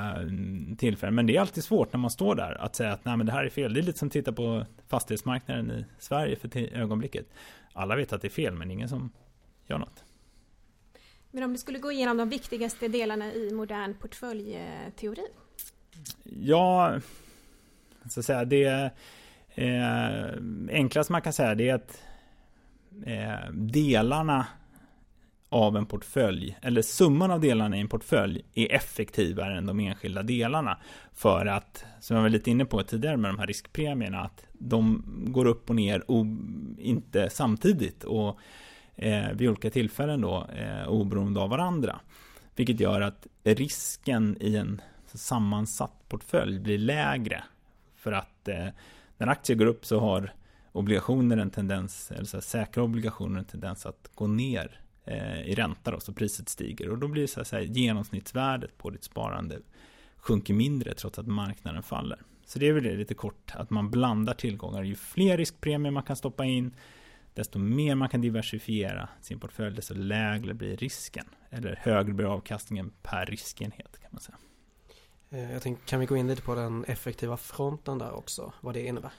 tillfällen. 0.77 1.15
Men 1.15 1.25
det 1.25 1.35
är 1.35 1.41
alltid 1.41 1.63
svårt 1.63 1.93
när 1.93 1.99
man 1.99 2.11
står 2.11 2.35
där 2.35 2.61
att 2.61 2.75
säga 2.75 2.93
att 2.93 3.05
nej 3.05 3.17
men 3.17 3.25
det 3.25 3.31
här 3.31 3.45
är 3.45 3.49
fel. 3.49 3.73
Det 3.73 3.79
är 3.79 3.83
lite 3.83 3.99
som 3.99 4.07
att 4.07 4.11
titta 4.11 4.31
på 4.31 4.65
fastighetsmarknaden 4.87 5.71
i 5.71 5.85
Sverige 5.99 6.35
för 6.35 6.57
ögonblicket. 6.57 7.25
Alla 7.73 7.95
vet 7.95 8.13
att 8.13 8.21
det 8.21 8.27
är 8.27 8.29
fel 8.29 8.53
men 8.53 8.71
ingen 8.71 8.89
som 8.89 9.09
gör 9.67 9.77
något. 9.77 10.03
Men 11.37 11.43
om 11.43 11.53
du 11.53 11.57
skulle 11.57 11.79
gå 11.79 11.91
igenom 11.91 12.17
de 12.17 12.29
viktigaste 12.29 12.87
delarna 12.87 13.33
i 13.33 13.51
modern 13.53 13.93
portföljteori? 13.93 15.25
Ja, 16.23 16.99
så 18.09 18.19
att 18.19 18.25
säga 18.25 18.45
det 18.45 18.91
eh, 19.55 20.75
enklaste 20.75 21.11
man 21.11 21.21
kan 21.21 21.33
säga 21.33 21.55
det 21.55 21.69
är 21.69 21.75
att 21.75 22.01
eh, 23.05 23.51
delarna 23.53 24.47
av 25.49 25.77
en 25.77 25.85
portfölj, 25.85 26.57
eller 26.61 26.81
summan 26.81 27.31
av 27.31 27.41
delarna 27.41 27.77
i 27.77 27.79
en 27.79 27.87
portfölj 27.87 28.45
är 28.53 28.71
effektivare 28.71 29.57
än 29.57 29.65
de 29.65 29.79
enskilda 29.79 30.23
delarna. 30.23 30.77
För 31.13 31.45
att, 31.45 31.85
som 31.99 32.15
jag 32.15 32.23
var 32.23 32.29
lite 32.29 32.51
inne 32.51 32.65
på 32.65 32.83
tidigare 32.83 33.17
med 33.17 33.29
de 33.29 33.39
här 33.39 33.47
riskpremierna, 33.47 34.19
att 34.19 34.45
de 34.53 35.03
går 35.27 35.45
upp 35.45 35.69
och 35.69 35.75
ner 35.75 36.11
och 36.11 36.25
inte 36.77 37.29
samtidigt 37.29 38.03
och 38.03 38.39
eh, 38.97 39.31
vid 39.33 39.49
olika 39.49 39.69
tillfällen 39.69 40.21
då 40.21 40.47
eh, 40.55 40.87
oberoende 40.87 41.39
av 41.39 41.49
varandra. 41.49 41.99
Vilket 42.55 42.79
gör 42.79 43.01
att 43.01 43.27
risken 43.43 44.37
i 44.39 44.55
en 44.55 44.81
sammansatt 45.13 46.09
portfölj 46.09 46.59
blir 46.59 46.77
lägre. 46.77 47.43
För 47.95 48.11
att 48.11 48.47
eh, 48.47 48.67
när 49.17 49.27
aktier 49.27 49.57
går 49.57 49.65
upp 49.65 49.85
så 49.85 49.99
har 49.99 50.33
obligationer 50.71 51.37
en 51.37 51.49
tendens, 51.49 52.11
eller 52.11 52.25
så 52.25 52.37
här, 52.37 52.41
säkra 52.41 52.83
obligationer 52.83 53.39
en 53.39 53.45
tendens 53.45 53.85
att 53.85 54.09
gå 54.15 54.27
ner 54.27 54.81
eh, 55.05 55.41
i 55.41 55.55
ränta 55.55 55.91
då, 55.91 55.99
så 55.99 56.13
priset 56.13 56.49
stiger. 56.49 56.89
Och 56.89 56.97
då 56.97 57.07
blir 57.07 57.21
det 57.21 57.45
så, 57.45 57.55
här, 57.55 57.61
genomsnittsvärdet 57.61 58.77
på 58.77 58.89
ditt 58.89 59.03
sparande 59.03 59.59
sjunker 60.17 60.53
mindre 60.53 60.93
trots 60.93 61.19
att 61.19 61.27
marknaden 61.27 61.83
faller. 61.83 62.21
Så 62.45 62.59
det 62.59 62.67
är 62.67 62.73
väl 62.73 62.83
det 62.83 62.95
lite 62.95 63.13
kort, 63.13 63.51
att 63.55 63.69
man 63.69 63.89
blandar 63.91 64.33
tillgångar. 64.33 64.83
Ju 64.83 64.95
fler 64.95 65.37
riskpremier 65.37 65.91
man 65.91 66.03
kan 66.03 66.15
stoppa 66.15 66.45
in, 66.45 66.75
desto 67.37 67.59
mer 67.59 67.95
man 67.95 68.09
kan 68.09 68.21
diversifiera 68.21 69.09
sin 69.21 69.39
portfölj, 69.39 69.75
desto 69.75 69.93
lägre 69.93 70.53
blir 70.53 70.77
risken. 70.77 71.25
Eller 71.49 71.79
högre 71.81 72.13
blir 72.13 72.25
avkastningen 72.25 72.91
per 73.03 73.25
riskenhet 73.25 73.99
kan 74.01 74.09
man 74.11 74.21
säga. 74.21 74.37
Eh, 75.29 75.51
jag 75.51 75.61
tänkte, 75.61 75.85
kan 75.85 75.99
vi 75.99 76.05
gå 76.05 76.17
in 76.17 76.27
lite 76.27 76.41
på 76.41 76.55
den 76.55 76.83
effektiva 76.83 77.37
fronten 77.37 77.97
där 77.97 78.11
också, 78.11 78.53
vad 78.61 78.73
det 78.73 78.87
innebär? 78.87 79.11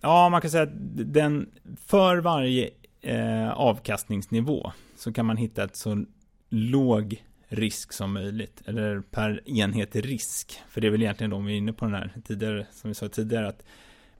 Ja, 0.00 0.28
man 0.28 0.40
kan 0.40 0.50
säga 0.50 0.62
att 0.62 0.72
den, 1.12 1.50
för 1.86 2.16
varje 2.16 2.70
eh, 3.00 3.50
avkastningsnivå 3.50 4.72
så 4.96 5.12
kan 5.12 5.26
man 5.26 5.36
hitta 5.36 5.64
ett 5.64 5.76
så 5.76 6.04
låg 6.48 7.24
risk 7.48 7.92
som 7.92 8.12
möjligt. 8.12 8.62
Eller 8.66 9.00
per 9.00 9.48
enhet 9.48 9.96
risk. 9.96 10.60
För 10.68 10.80
det 10.80 10.86
är 10.86 10.90
väl 10.90 11.02
egentligen 11.02 11.30
de 11.30 11.44
vi 11.44 11.52
är 11.52 11.56
inne 11.56 11.72
på 11.72 11.84
den 11.84 11.94
här 11.94 12.12
tidigare, 12.24 12.66
som 12.72 12.88
vi 12.88 12.94
sa 12.94 13.08
tidigare, 13.08 13.48
att 13.48 13.64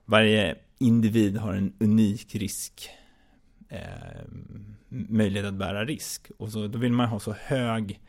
varje 0.05 0.55
individ 0.77 1.37
har 1.37 1.53
en 1.53 1.73
unik 1.79 2.35
risk 2.35 2.89
eh, 3.69 4.21
möjlighet 4.89 5.47
att 5.47 5.53
bära 5.53 5.85
risk. 5.85 6.31
Och 6.37 6.51
så, 6.51 6.67
då 6.67 6.79
vill 6.79 6.93
man 6.93 7.07
ha 7.07 7.19
så 7.19 7.33
hög 7.33 7.99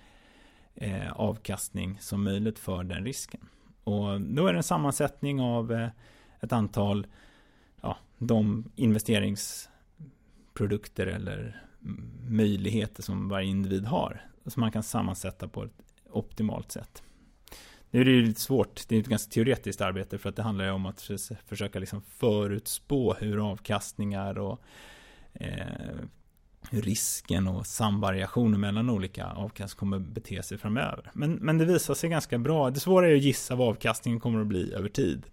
eh, 0.75 1.13
avkastning 1.13 1.99
som 2.01 2.25
möjligt 2.25 2.59
för 2.59 2.85
den 2.85 3.05
risken. 3.05 3.41
Och 3.85 4.21
då 4.21 4.47
är 4.47 4.53
det 4.53 4.59
en 4.59 4.63
sammansättning 4.63 5.41
av 5.41 5.73
eh, 5.73 5.89
ett 6.41 6.53
antal 6.53 7.07
ja, 7.81 7.97
de 8.19 8.71
investeringsprodukter 8.77 11.07
eller 11.07 11.63
möjligheter 12.29 13.03
som 13.03 13.29
varje 13.29 13.49
individ 13.49 13.85
har. 13.85 14.21
Som 14.47 14.61
man 14.61 14.73
kan 14.73 14.83
sammansätta 14.83 15.49
på 15.49 15.65
ett 15.65 15.83
optimalt 16.11 16.73
sätt. 16.73 17.03
Nu 17.91 18.01
är 18.01 18.05
det 18.05 18.11
ju 18.11 18.27
lite 18.27 18.41
svårt, 18.41 18.89
det 18.89 18.97
är 18.97 19.01
ett 19.01 19.07
ganska 19.07 19.31
teoretiskt 19.31 19.81
arbete 19.81 20.19
för 20.19 20.29
att 20.29 20.37
det 20.37 20.43
handlar 20.43 20.65
ju 20.65 20.71
om 20.71 20.87
att 20.87 21.11
försöka 21.47 21.79
liksom 21.79 22.03
förutspå 22.03 23.15
hur 23.15 23.51
avkastningar 23.51 24.39
och 24.39 24.53
eh, 24.53 24.59
Eh, 25.41 25.97
risken 26.71 27.49
och 27.49 27.67
samvariationer 27.67 28.59
mellan 28.59 28.91
olika 28.91 29.27
avkast 29.27 29.75
kommer 29.75 29.99
bete 29.99 30.43
sig 30.43 30.59
framöver. 30.59 31.11
Men, 31.13 31.33
men 31.33 31.59
det 31.59 31.65
visar 31.65 31.95
sig 31.95 32.11
ganska 32.11 32.39
bra. 32.39 32.71
Det 32.71 32.81
svåra 32.81 33.09
är 33.09 33.15
att 33.15 33.23
gissa 33.23 33.55
vad 33.55 33.69
avkastningen 33.69 34.21
kommer 34.21 34.41
att 34.41 34.47
bli 34.47 34.73
över 34.75 34.89
tid. 34.89 35.27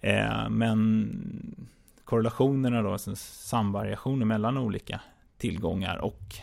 Eh, 0.00 0.48
men 0.48 1.66
korrelationerna 2.04 2.82
då, 2.82 2.92
alltså 2.92 3.16
samvariationer 3.16 4.26
mellan 4.26 4.58
olika 4.58 5.00
tillgångar 5.38 5.96
och 5.96 6.36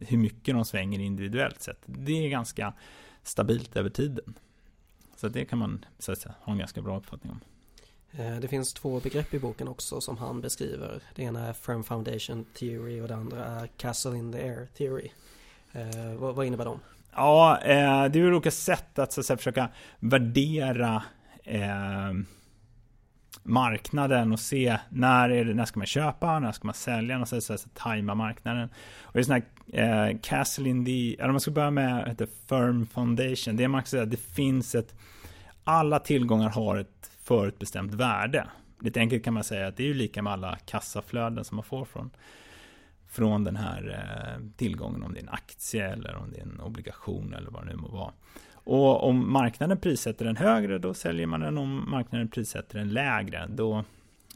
hur 0.00 0.18
mycket 0.18 0.54
de 0.54 0.64
svänger 0.64 0.98
individuellt 0.98 1.62
sett. 1.62 1.82
Det 1.86 2.24
är 2.24 2.28
ganska 2.28 2.72
stabilt 3.22 3.76
över 3.76 3.90
tiden. 3.90 4.34
Så 5.16 5.28
det 5.28 5.44
kan 5.44 5.58
man 5.58 5.84
så 5.98 6.12
att 6.12 6.18
säga, 6.18 6.34
ha 6.40 6.52
en 6.52 6.58
ganska 6.58 6.82
bra 6.82 6.98
uppfattning 6.98 7.32
om. 7.32 7.40
Eh, 8.18 8.36
det 8.40 8.48
finns 8.48 8.72
två 8.72 9.00
begrepp 9.00 9.34
i 9.34 9.38
boken 9.38 9.68
också 9.68 10.00
som 10.00 10.18
han 10.18 10.40
beskriver. 10.40 11.00
Det 11.14 11.22
ena 11.22 11.48
är 11.48 11.52
Firm 11.52 11.84
Foundation 11.84 12.44
Theory 12.54 13.00
och 13.00 13.08
det 13.08 13.16
andra 13.16 13.44
är 13.44 13.66
Castle 13.66 14.16
in 14.16 14.32
the 14.32 14.38
Air 14.38 14.68
Theory. 14.76 15.10
Eh, 15.72 16.14
vad, 16.14 16.34
vad 16.34 16.46
innebär 16.46 16.64
de? 16.64 16.80
Ja, 17.14 17.60
eh, 17.62 18.04
det 18.04 18.18
är 18.18 18.32
olika 18.32 18.50
sätt 18.50 18.98
att, 18.98 19.12
så 19.12 19.20
att 19.20 19.26
säga, 19.26 19.36
försöka 19.36 19.68
värdera 19.98 21.02
eh, 21.44 22.12
marknaden 23.42 24.32
och 24.32 24.40
se 24.40 24.78
när, 24.88 25.30
är 25.30 25.44
det, 25.44 25.54
när 25.54 25.64
ska 25.64 25.80
man 25.80 25.86
köpa, 25.86 26.38
när 26.38 26.52
ska 26.52 26.66
man 26.66 26.74
sälja, 26.74 27.20
och 27.20 27.28
så, 27.28 27.40
så, 27.40 27.58
så, 27.58 27.68
tajma 27.74 28.14
marknaden. 28.14 28.68
Och 29.02 29.12
det 29.12 29.18
är 29.18 29.22
sån 29.22 29.42
här 29.72 30.10
eh, 30.10 30.18
Castle 30.22 30.68
in 30.68 30.84
the, 30.84 31.14
eller 31.20 31.32
man 31.32 31.40
ska 31.40 31.50
börja 31.50 31.70
med 31.70 32.08
heter 32.08 32.28
Firm 32.48 32.86
Foundation. 32.86 33.56
Det 33.56 33.64
är 33.64 33.68
man 33.68 33.82
kan 33.82 33.86
säga, 33.86 34.04
det 34.04 34.16
finns 34.16 34.74
ett, 34.74 34.94
alla 35.64 35.98
tillgångar 35.98 36.48
har 36.48 36.76
ett 36.76 37.03
förutbestämt 37.24 37.94
värde. 37.94 38.46
Lite 38.80 39.00
enkelt 39.00 39.24
kan 39.24 39.34
man 39.34 39.44
säga 39.44 39.66
att 39.66 39.76
det 39.76 39.82
är 39.82 39.86
ju 39.88 39.94
lika 39.94 40.22
med 40.22 40.32
alla 40.32 40.58
kassaflöden 40.66 41.44
som 41.44 41.56
man 41.56 41.64
får 41.64 41.84
från, 41.84 42.10
från 43.08 43.44
den 43.44 43.56
här 43.56 43.88
eh, 43.90 44.56
tillgången, 44.56 45.02
om 45.02 45.14
det 45.14 45.20
är 45.20 45.22
en 45.22 45.28
aktie 45.28 45.92
eller 45.92 46.16
om 46.16 46.30
det 46.30 46.38
är 46.38 46.42
en 46.42 46.60
obligation 46.60 47.34
eller 47.34 47.50
vad 47.50 47.62
det 47.62 47.70
nu 47.70 47.76
må 47.76 47.88
vara. 47.88 48.12
Och 48.52 49.08
om 49.08 49.32
marknaden 49.32 49.78
prissätter 49.78 50.24
den 50.24 50.36
högre, 50.36 50.78
då 50.78 50.94
säljer 50.94 51.26
man 51.26 51.40
den. 51.40 51.58
Om 51.58 51.90
marknaden 51.90 52.28
prissätter 52.28 52.78
den 52.78 52.88
lägre, 52.88 53.46
då 53.48 53.84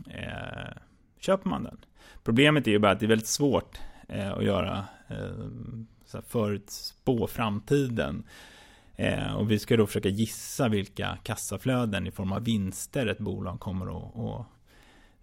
eh, 0.06 0.76
köper 1.18 1.48
man 1.48 1.62
den. 1.62 1.78
Problemet 2.24 2.66
är 2.66 2.70
ju 2.70 2.78
bara 2.78 2.92
att 2.92 3.00
det 3.00 3.06
är 3.06 3.08
väldigt 3.08 3.26
svårt 3.26 3.78
eh, 4.08 4.32
att 4.32 4.44
göra 4.44 4.84
eh, 5.08 6.20
förutspå 6.28 7.26
framtiden. 7.26 8.24
Eh, 9.00 9.34
och 9.34 9.50
vi 9.50 9.58
ska 9.58 9.76
då 9.76 9.86
försöka 9.86 10.08
gissa 10.08 10.68
vilka 10.68 11.18
kassaflöden 11.22 12.06
i 12.06 12.10
form 12.10 12.32
av 12.32 12.44
vinster 12.44 13.06
ett 13.06 13.18
bolag 13.18 13.60
kommer 13.60 13.86
att, 13.86 14.16
att 14.16 14.46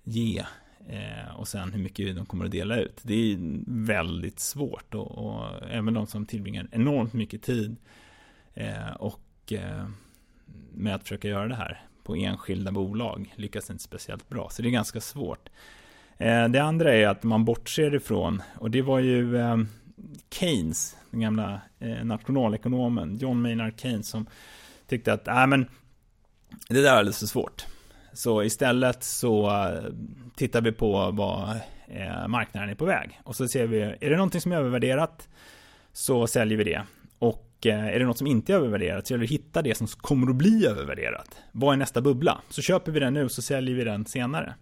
ge. 0.04 0.44
Eh, 0.88 1.36
och 1.36 1.48
sen 1.48 1.74
hur 1.74 1.80
mycket 1.80 2.16
de 2.16 2.26
kommer 2.26 2.46
att 2.46 2.52
dela 2.52 2.78
ut. 2.78 3.00
Det 3.04 3.14
är 3.14 3.38
väldigt 3.68 4.40
svårt 4.40 4.96
och, 4.96 5.12
och 5.12 5.64
även 5.70 5.94
de 5.94 6.08
som 6.08 6.26
tillbringar 6.26 6.68
enormt 6.72 7.14
mycket 7.14 7.42
tid 7.42 7.76
eh, 8.54 8.94
och 9.00 9.54
eh, 9.54 9.88
med 10.74 10.96
att 10.96 11.04
försöka 11.04 11.28
göra 11.28 11.48
det 11.48 11.56
här 11.56 11.82
på 12.04 12.16
enskilda 12.16 12.72
bolag 12.72 13.34
lyckas 13.36 13.70
inte 13.70 13.84
speciellt 13.84 14.30
bra. 14.30 14.50
Så 14.52 14.62
det 14.62 14.68
är 14.68 14.72
ganska 14.72 15.02
svårt. 15.02 15.50
Eh, 16.18 16.48
det 16.48 16.60
andra 16.60 16.94
är 16.94 17.08
att 17.08 17.24
man 17.24 17.46
bortser 17.46 17.96
ifrån, 17.96 18.42
och 18.58 18.72
det 18.72 18.82
var 18.82 19.00
ju 19.00 19.38
eh, 19.38 19.58
Keynes, 20.30 20.96
den 21.12 21.20
gamla 21.20 21.62
eh, 21.80 22.06
nationalekonomen 22.06 23.18
John 23.18 23.42
Maynard 23.42 23.80
Keynes 23.80 24.08
som 24.08 24.26
tyckte 24.88 25.14
att 25.14 25.28
äh, 25.28 25.48
men, 25.48 25.66
det 26.70 26.82
där 26.82 26.94
är 26.94 26.98
alldeles 26.98 27.20
för 27.20 27.26
svårt. 27.26 27.66
Så 28.14 28.44
istället 28.44 29.04
så 29.04 29.50
eh, 29.50 29.84
tittar 30.36 30.62
vi 30.62 30.72
på 30.72 31.12
vad 31.12 31.50
eh, 31.88 32.28
marknaden 32.28 32.70
är 32.70 32.76
på 32.76 32.86
väg. 32.86 33.20
Och 33.24 33.36
så 33.36 33.48
ser 33.48 33.68
vi, 33.68 33.82
är 33.82 34.10
det 34.10 34.16
någonting 34.16 34.42
som 34.42 34.52
är 34.52 34.58
övervärderat 34.58 35.28
så 35.94 36.28
säljer 36.28 36.58
vi 36.58 36.64
det. 36.64 36.84
Och 37.20 37.66
är 37.66 38.00
det 38.00 38.06
något 38.06 38.18
som 38.18 38.28
inte 38.28 38.54
är 38.54 38.58
övervärderat 38.58 39.08
så 39.08 39.14
gäller 39.14 39.22
det 39.22 39.26
att 39.26 39.32
hitta 39.32 39.62
det 39.62 39.78
som 39.78 39.88
kommer 39.88 40.30
att 40.30 40.36
bli 40.36 40.68
övervärderat. 40.68 41.38
Vad 41.52 41.74
är 41.74 41.78
nästa 41.78 42.02
bubbla? 42.02 42.42
Så 42.50 42.62
köper 42.62 42.92
vi 42.92 43.00
den 43.00 43.14
nu 43.14 43.30
så 43.30 43.42
säljer 43.42 43.76
vi 43.76 43.84
den 43.84 44.06
senare. 44.06 44.56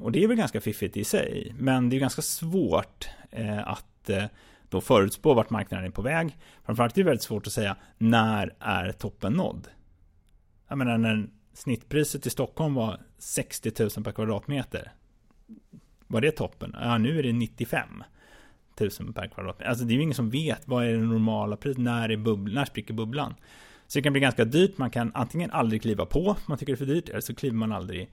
Och 0.00 0.12
det 0.12 0.24
är 0.24 0.28
väl 0.28 0.36
ganska 0.36 0.60
fiffigt 0.60 0.96
i 0.96 1.04
sig. 1.04 1.54
Men 1.58 1.88
det 1.88 1.96
är 1.96 2.00
ganska 2.00 2.22
svårt 2.22 3.08
eh, 3.30 3.68
att 3.68 4.10
eh, 4.10 4.24
då 4.68 4.80
förutspå 4.80 5.34
vart 5.34 5.50
marknaden 5.50 5.86
är 5.86 5.90
på 5.90 6.02
väg. 6.02 6.36
Framförallt 6.64 6.98
är 6.98 7.02
det 7.02 7.06
väldigt 7.06 7.22
svårt 7.22 7.46
att 7.46 7.52
säga 7.52 7.76
när 7.98 8.54
är 8.58 8.92
toppen 8.92 9.32
nådd. 9.32 9.68
Jag 10.68 10.78
menar 10.78 10.98
när 10.98 11.28
snittpriset 11.52 12.26
i 12.26 12.30
Stockholm 12.30 12.74
var 12.74 13.00
60 13.18 13.72
000 13.78 13.90
per 14.04 14.12
kvadratmeter. 14.12 14.92
Var 16.06 16.20
det 16.20 16.30
toppen? 16.30 16.76
Ja, 16.80 16.98
nu 16.98 17.18
är 17.18 17.22
det 17.22 17.32
95. 17.32 18.02
000 18.80 19.12
per 19.14 19.26
kvadratmeter. 19.26 19.70
Alltså 19.70 19.84
det 19.84 19.92
är 19.92 19.96
ju 19.96 20.02
ingen 20.02 20.14
som 20.14 20.30
vet 20.30 20.68
vad 20.68 20.84
är 20.84 20.92
det 20.92 20.98
normala 20.98 21.56
priset, 21.56 21.78
när, 21.78 22.08
är 22.08 22.16
bubbl 22.16 22.54
när 22.54 22.64
spricker 22.64 22.94
bubblan? 22.94 23.34
Så 23.86 23.98
det 23.98 24.02
kan 24.02 24.12
bli 24.12 24.20
ganska 24.20 24.44
dyrt, 24.44 24.78
man 24.78 24.90
kan 24.90 25.12
antingen 25.14 25.50
aldrig 25.50 25.82
kliva 25.82 26.06
på, 26.06 26.36
man 26.46 26.58
tycker 26.58 26.72
det 26.72 26.74
är 26.74 26.86
för 26.86 26.94
dyrt, 26.94 27.08
eller 27.08 27.20
så 27.20 27.34
kliver 27.34 27.56
man 27.56 27.72
aldrig 27.72 28.10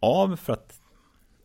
av 0.00 0.36
för 0.36 0.52
att 0.52 0.80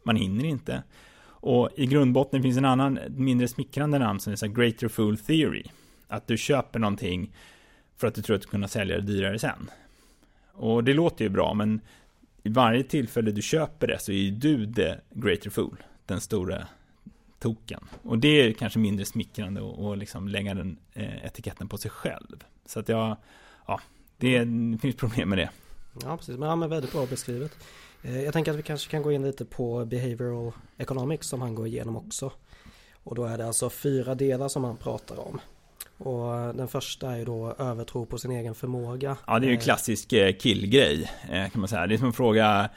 man 0.03 0.15
hinner 0.15 0.45
inte. 0.45 0.83
Och 1.23 1.69
i 1.75 1.85
grundbotten 1.85 2.41
finns 2.41 2.57
en 2.57 2.65
annan 2.65 2.99
mindre 3.09 3.47
smickrande 3.47 3.99
namn 3.99 4.19
som 4.19 4.33
är 4.33 4.37
så 4.37 4.47
Greater 4.47 4.87
Fool 4.87 5.17
Theory. 5.17 5.63
Att 6.07 6.27
du 6.27 6.37
köper 6.37 6.79
någonting 6.79 7.33
för 7.97 8.07
att 8.07 8.15
du 8.15 8.21
tror 8.21 8.35
att 8.35 8.41
du 8.41 8.47
kan 8.47 8.67
sälja 8.67 8.95
det 8.95 9.01
dyrare 9.01 9.39
sen. 9.39 9.69
Och 10.53 10.83
det 10.83 10.93
låter 10.93 11.25
ju 11.25 11.29
bra, 11.29 11.53
men 11.53 11.81
i 12.43 12.49
varje 12.49 12.83
tillfälle 12.83 13.31
du 13.31 13.41
köper 13.41 13.87
det 13.87 13.99
så 13.99 14.11
är 14.11 14.15
ju 14.15 14.31
du 14.31 14.73
the 14.73 14.95
Greater 15.09 15.49
Fool, 15.49 15.77
den 16.05 16.21
stora 16.21 16.67
token. 17.39 17.83
Och 18.03 18.17
det 18.17 18.27
är 18.27 18.53
kanske 18.53 18.79
mindre 18.79 19.05
smickrande 19.05 19.61
att 19.61 19.97
liksom 19.97 20.27
lägga 20.27 20.53
den 20.53 20.77
eh, 20.93 21.25
etiketten 21.25 21.67
på 21.67 21.77
sig 21.77 21.91
själv. 21.91 22.43
Så 22.65 22.79
att 22.79 22.89
jag, 22.89 23.17
ja, 23.67 23.81
det, 24.17 24.43
det 24.43 24.77
finns 24.77 24.95
problem 24.95 25.29
med 25.29 25.37
det. 25.37 25.49
Ja, 26.03 26.17
precis. 26.17 26.37
Men, 26.37 26.49
ja, 26.49 26.55
men 26.55 26.69
väldigt 26.69 26.91
bra 26.91 27.05
beskrivet. 27.05 27.51
Eh, 28.03 28.23
jag 28.23 28.33
tänker 28.33 28.51
att 28.51 28.57
vi 28.57 28.63
kanske 28.63 28.91
kan 28.91 29.01
gå 29.01 29.11
in 29.11 29.23
lite 29.23 29.45
på 29.45 29.85
behavioral 29.85 30.51
economics 30.77 31.27
som 31.27 31.41
han 31.41 31.55
går 31.55 31.67
igenom 31.67 31.97
också. 31.97 32.31
Och 33.03 33.15
då 33.15 33.25
är 33.25 33.37
det 33.37 33.47
alltså 33.47 33.69
fyra 33.69 34.15
delar 34.15 34.47
som 34.47 34.63
han 34.63 34.77
pratar 34.77 35.19
om. 35.19 35.39
Och 35.97 36.55
den 36.55 36.67
första 36.67 37.15
är 37.17 37.25
då 37.25 37.55
övertro 37.59 38.05
på 38.05 38.17
sin 38.17 38.31
egen 38.31 38.55
förmåga. 38.55 39.17
Ja, 39.27 39.39
det 39.39 39.45
är 39.45 39.47
ju 39.47 39.53
en 39.53 39.59
eh, 39.59 39.63
klassisk 39.63 40.13
eh, 40.13 40.33
killgrej 40.33 41.11
kan 41.27 41.59
man 41.61 41.67
säga. 41.67 41.87
Det 41.87 41.95
är 41.95 41.97
som 41.97 42.09
att 42.09 42.15
fråga 42.15 42.69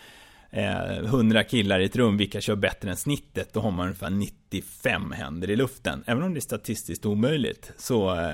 100 0.51 1.45
killar 1.45 1.81
i 1.81 1.85
ett 1.85 1.97
rum, 1.97 2.17
vilka 2.17 2.41
kör 2.41 2.57
bättre 2.57 2.91
än 2.91 2.97
snittet? 2.97 3.53
Då 3.53 3.61
har 3.61 3.71
man 3.71 3.87
ungefär 3.87 4.11
95 4.11 5.13
händer 5.13 5.51
i 5.51 5.57
luften. 5.57 6.05
Även 6.07 6.23
om 6.23 6.35
det 6.35 6.39
är 6.39 6.41
statistiskt 6.41 7.07
omöjligt 7.07 7.73
så, 7.77 8.33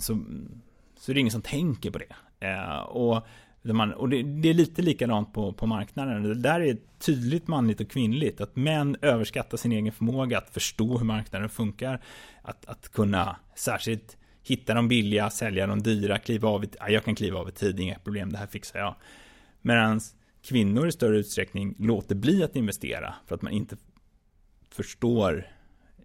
så, 0.00 0.24
så 0.98 1.12
är 1.12 1.14
det 1.14 1.20
ingen 1.20 1.32
som 1.32 1.42
tänker 1.42 1.90
på 1.90 1.98
det. 1.98 2.14
Och 2.88 3.26
man, 3.72 3.92
och 3.92 4.08
det, 4.08 4.22
det, 4.22 4.48
är 4.48 4.54
lite 4.54 4.82
likadant 4.82 5.32
på, 5.32 5.52
på 5.52 5.66
marknaden. 5.66 6.22
Det 6.22 6.34
där 6.34 6.60
är 6.60 6.76
tydligt 6.98 7.48
manligt 7.48 7.80
och 7.80 7.90
kvinnligt. 7.90 8.40
Att 8.40 8.56
män 8.56 8.96
överskattar 9.02 9.56
sin 9.56 9.72
egen 9.72 9.92
förmåga 9.92 10.38
att 10.38 10.50
förstå 10.50 10.98
hur 10.98 11.06
marknaden 11.06 11.48
funkar. 11.48 12.02
Att, 12.42 12.66
att 12.66 12.92
kunna 12.92 13.36
särskilt 13.54 14.16
hitta 14.42 14.74
de 14.74 14.88
billiga, 14.88 15.30
sälja 15.30 15.66
de 15.66 15.82
dyra, 15.82 16.18
kliva 16.18 16.48
av. 16.48 16.64
i 16.64 16.68
Ja, 16.78 16.88
jag 16.88 17.04
kan 17.04 17.14
kliva 17.14 17.38
av 17.38 17.48
i 17.48 17.52
tid, 17.52 17.80
inga 17.80 17.98
problem, 17.98 18.32
det 18.32 18.38
här 18.38 18.46
fixar 18.46 18.78
jag. 18.78 18.94
Medan 19.62 20.00
kvinnor 20.42 20.88
i 20.88 20.92
större 20.92 21.18
utsträckning 21.18 21.74
låter 21.78 22.14
bli 22.14 22.44
att 22.44 22.56
investera 22.56 23.14
för 23.26 23.34
att 23.34 23.42
man 23.42 23.52
inte 23.52 23.76
förstår 24.70 25.46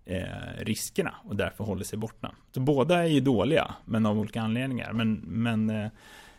eh, 0.05 0.25
riskerna 0.57 1.15
och 1.23 1.35
därför 1.35 1.63
håller 1.63 1.83
sig 1.83 1.99
borta. 1.99 2.35
Så 2.51 2.59
båda 2.59 3.03
är 3.03 3.07
ju 3.07 3.19
dåliga, 3.19 3.75
men 3.85 4.05
av 4.05 4.19
olika 4.19 4.41
anledningar. 4.41 4.93
Men, 4.93 5.13
men 5.13 5.69
eh, 5.69 5.91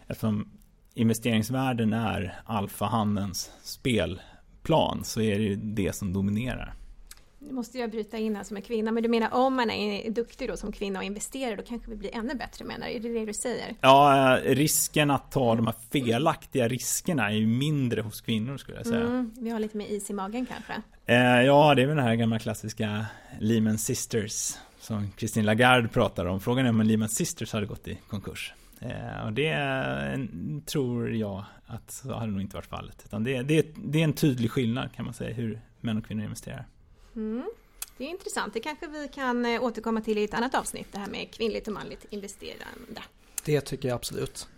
eftersom 0.07 0.51
investeringsvärlden 0.95 1.93
är 1.93 2.41
alfahannens 2.45 3.51
spelplan 3.63 5.05
så 5.05 5.21
är 5.21 5.39
det 5.39 5.45
ju 5.45 5.57
det 5.57 5.95
som 5.95 6.13
dominerar. 6.13 6.75
Nu 7.39 7.53
måste 7.53 7.79
jag 7.79 7.91
bryta 7.91 8.19
in 8.19 8.37
här 8.37 8.45
som 8.45 8.57
en 8.57 8.63
kvinna, 8.63 8.93
men 8.93 9.03
du 9.03 9.09
menar 9.09 9.35
om 9.35 9.55
man 9.55 9.71
är 9.71 10.11
duktig 10.11 10.49
då 10.49 10.57
som 10.57 10.73
kvinna 10.73 10.99
och 10.99 11.05
investerar, 11.05 11.57
då 11.57 11.63
kanske 11.63 11.91
vi 11.91 11.97
blir 11.97 12.17
ännu 12.17 12.35
bättre 12.35 12.65
menar 12.65 12.87
du? 12.87 12.93
Är 12.93 13.01
det 13.01 13.09
det 13.09 13.27
du 13.27 13.33
säger? 13.33 13.75
Ja, 13.81 14.39
risken 14.45 15.11
att 15.11 15.33
ta 15.33 15.55
de 15.55 15.67
här 15.67 15.75
felaktiga 15.91 16.69
riskerna 16.69 17.31
är 17.31 17.35
ju 17.35 17.47
mindre 17.47 18.01
hos 18.01 18.21
kvinnor 18.21 18.57
skulle 18.57 18.77
jag 18.77 18.87
säga. 18.87 19.01
Mm, 19.01 19.31
vi 19.41 19.51
har 19.51 19.61
lite 19.61 19.77
mer 19.77 19.87
is 19.87 20.11
i 20.11 20.13
magen 20.13 20.47
kanske? 20.47 20.73
Eh, 21.07 21.43
ja, 21.43 21.75
det 21.75 21.83
är 21.83 21.87
väl 21.87 21.97
den 21.97 22.05
här 22.05 22.15
gamla 22.15 22.39
klassiska 22.39 23.07
Lehman 23.41 23.79
Sisters 23.79 24.55
som 24.81 25.11
Christine 25.17 25.47
Lagarde 25.47 25.89
pratar 25.89 26.27
om. 26.27 26.41
Frågan 26.41 26.67
är 26.67 26.71
om 26.71 26.83
Lehman 26.83 27.09
Sisters 27.09 27.53
hade 27.53 27.67
gått 27.67 27.89
i 27.89 27.99
konkurs. 28.09 28.55
Eh, 28.83 29.27
och 29.27 29.33
det 29.33 30.29
tror 30.67 31.15
jag 31.15 31.45
att 31.67 31.91
så 31.91 32.15
hade 32.15 32.33
nog 32.33 32.41
inte 32.41 32.57
varit 32.57 32.67
fallet. 32.67 33.03
Utan 33.05 33.25
det, 33.25 33.43
det, 33.43 33.67
det 33.77 34.01
är 34.01 34.05
en 34.05 34.13
tydlig 34.13 34.51
skillnad 34.51 34.93
kan 34.95 35.05
man 35.05 35.15
säga 35.15 35.35
hur 35.35 35.61
män 35.81 35.99
och 35.99 36.07
kvinnor 36.07 36.25
investerar. 36.25 36.67
Mm. 37.17 37.45
Det 37.97 38.05
är 38.05 38.09
intressant. 38.09 38.55
Det 38.55 38.61
kanske 38.61 38.87
vi 38.87 39.09
kan 39.09 39.45
eh, 39.45 39.63
återkomma 39.63 40.01
till 40.01 40.19
i 40.19 40.25
ett 40.25 40.35
annat 40.35 40.55
avsnitt. 40.55 40.87
Det 40.93 40.99
här 40.99 41.11
med 41.11 41.31
kvinnligt 41.31 41.67
och 41.67 41.75
manligt 41.75 42.07
investerande. 42.11 43.03
Det 43.45 43.61
tycker 43.61 43.89
jag 43.89 43.97
absolut. 43.97 44.49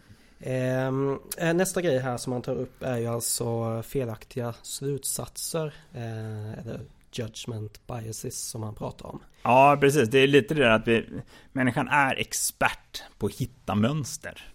Ehm, 0.40 1.18
eh, 1.38 1.54
nästa 1.54 1.82
grej 1.82 1.98
här 1.98 2.16
som 2.16 2.30
man 2.30 2.42
tar 2.42 2.56
upp 2.56 2.82
är 2.82 2.98
ju 2.98 3.06
alltså 3.06 3.82
felaktiga 3.82 4.54
slutsatser. 4.62 5.74
eller 5.92 6.80
judgment 7.18 7.87
biases 7.87 8.48
som 8.48 8.62
han 8.62 8.74
pratar 8.74 9.07
om. 9.09 9.20
Ja, 9.42 9.77
precis. 9.81 10.09
Det 10.09 10.18
är 10.18 10.27
lite 10.27 10.55
det 10.55 10.61
där 10.61 10.70
att 10.70 10.88
vi, 10.88 11.07
människan 11.53 11.88
är 11.88 12.16
expert 12.16 13.03
på 13.18 13.27
att 13.27 13.35
hitta 13.35 13.74
mönster. 13.74 14.55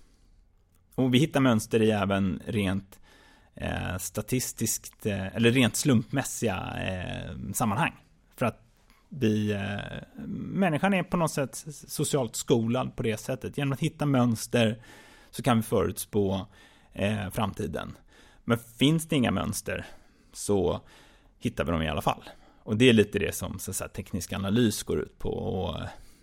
Och 0.95 1.13
vi 1.13 1.19
hittar 1.19 1.39
mönster 1.39 1.81
i 1.81 1.91
även 1.91 2.41
rent 2.45 2.99
eh, 3.55 3.97
statistiskt, 3.97 5.05
eh, 5.05 5.35
eller 5.35 5.51
rent 5.51 5.75
slumpmässiga 5.75 6.73
eh, 6.87 7.53
sammanhang. 7.53 7.93
För 8.35 8.45
att 8.45 8.61
vi, 9.09 9.51
eh, 9.51 10.23
människan 10.35 10.93
är 10.93 11.03
på 11.03 11.17
något 11.17 11.31
sätt 11.31 11.65
socialt 11.87 12.35
skolad 12.35 12.95
på 12.95 13.03
det 13.03 13.17
sättet. 13.17 13.57
Genom 13.57 13.73
att 13.73 13.79
hitta 13.79 14.05
mönster 14.05 14.81
så 15.31 15.43
kan 15.43 15.57
vi 15.57 15.63
förutspå 15.63 16.47
eh, 16.93 17.29
framtiden. 17.29 17.97
Men 18.43 18.57
finns 18.57 19.07
det 19.07 19.15
inga 19.15 19.31
mönster 19.31 19.85
så 20.33 20.81
hittar 21.39 21.63
vi 21.63 21.71
dem 21.71 21.81
i 21.81 21.89
alla 21.89 22.01
fall. 22.01 22.23
Och 22.69 22.77
det 22.77 22.89
är 22.89 22.93
lite 22.93 23.19
det 23.19 23.35
som 23.35 23.59
så 23.59 23.73
säga, 23.73 23.87
teknisk 23.87 24.33
analys 24.33 24.83
går 24.83 24.99
ut 24.99 25.19
på. 25.19 25.29
Och, 25.29 25.79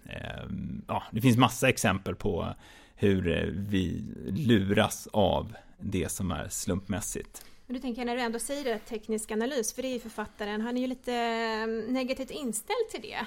eh, 0.09 0.44
ja, 0.88 1.02
det 1.11 1.20
finns 1.20 1.37
massa 1.37 1.68
exempel 1.68 2.14
på 2.14 2.54
hur 2.94 3.28
eh, 3.28 3.44
vi 3.52 4.04
luras 4.28 5.09
av 5.12 5.56
det 5.78 6.12
som 6.12 6.30
är 6.30 6.48
slumpmässigt. 6.48 7.44
Men 7.66 7.74
du 7.74 7.80
tänker 7.80 8.04
när 8.04 8.16
du 8.16 8.22
ändå 8.22 8.38
säger 8.38 8.64
det, 8.64 8.78
teknisk 8.78 9.30
analys, 9.30 9.74
för 9.74 9.82
det 9.82 9.88
är 9.88 9.92
ju 9.92 10.00
författaren, 10.00 10.61
han 10.61 10.76
är 10.76 10.80
ju 10.80 10.87
lite 10.87 11.12
eh, 11.12 11.92
negativt 11.92 12.30
inställd 12.30 12.88
till 12.90 13.02
det. 13.02 13.26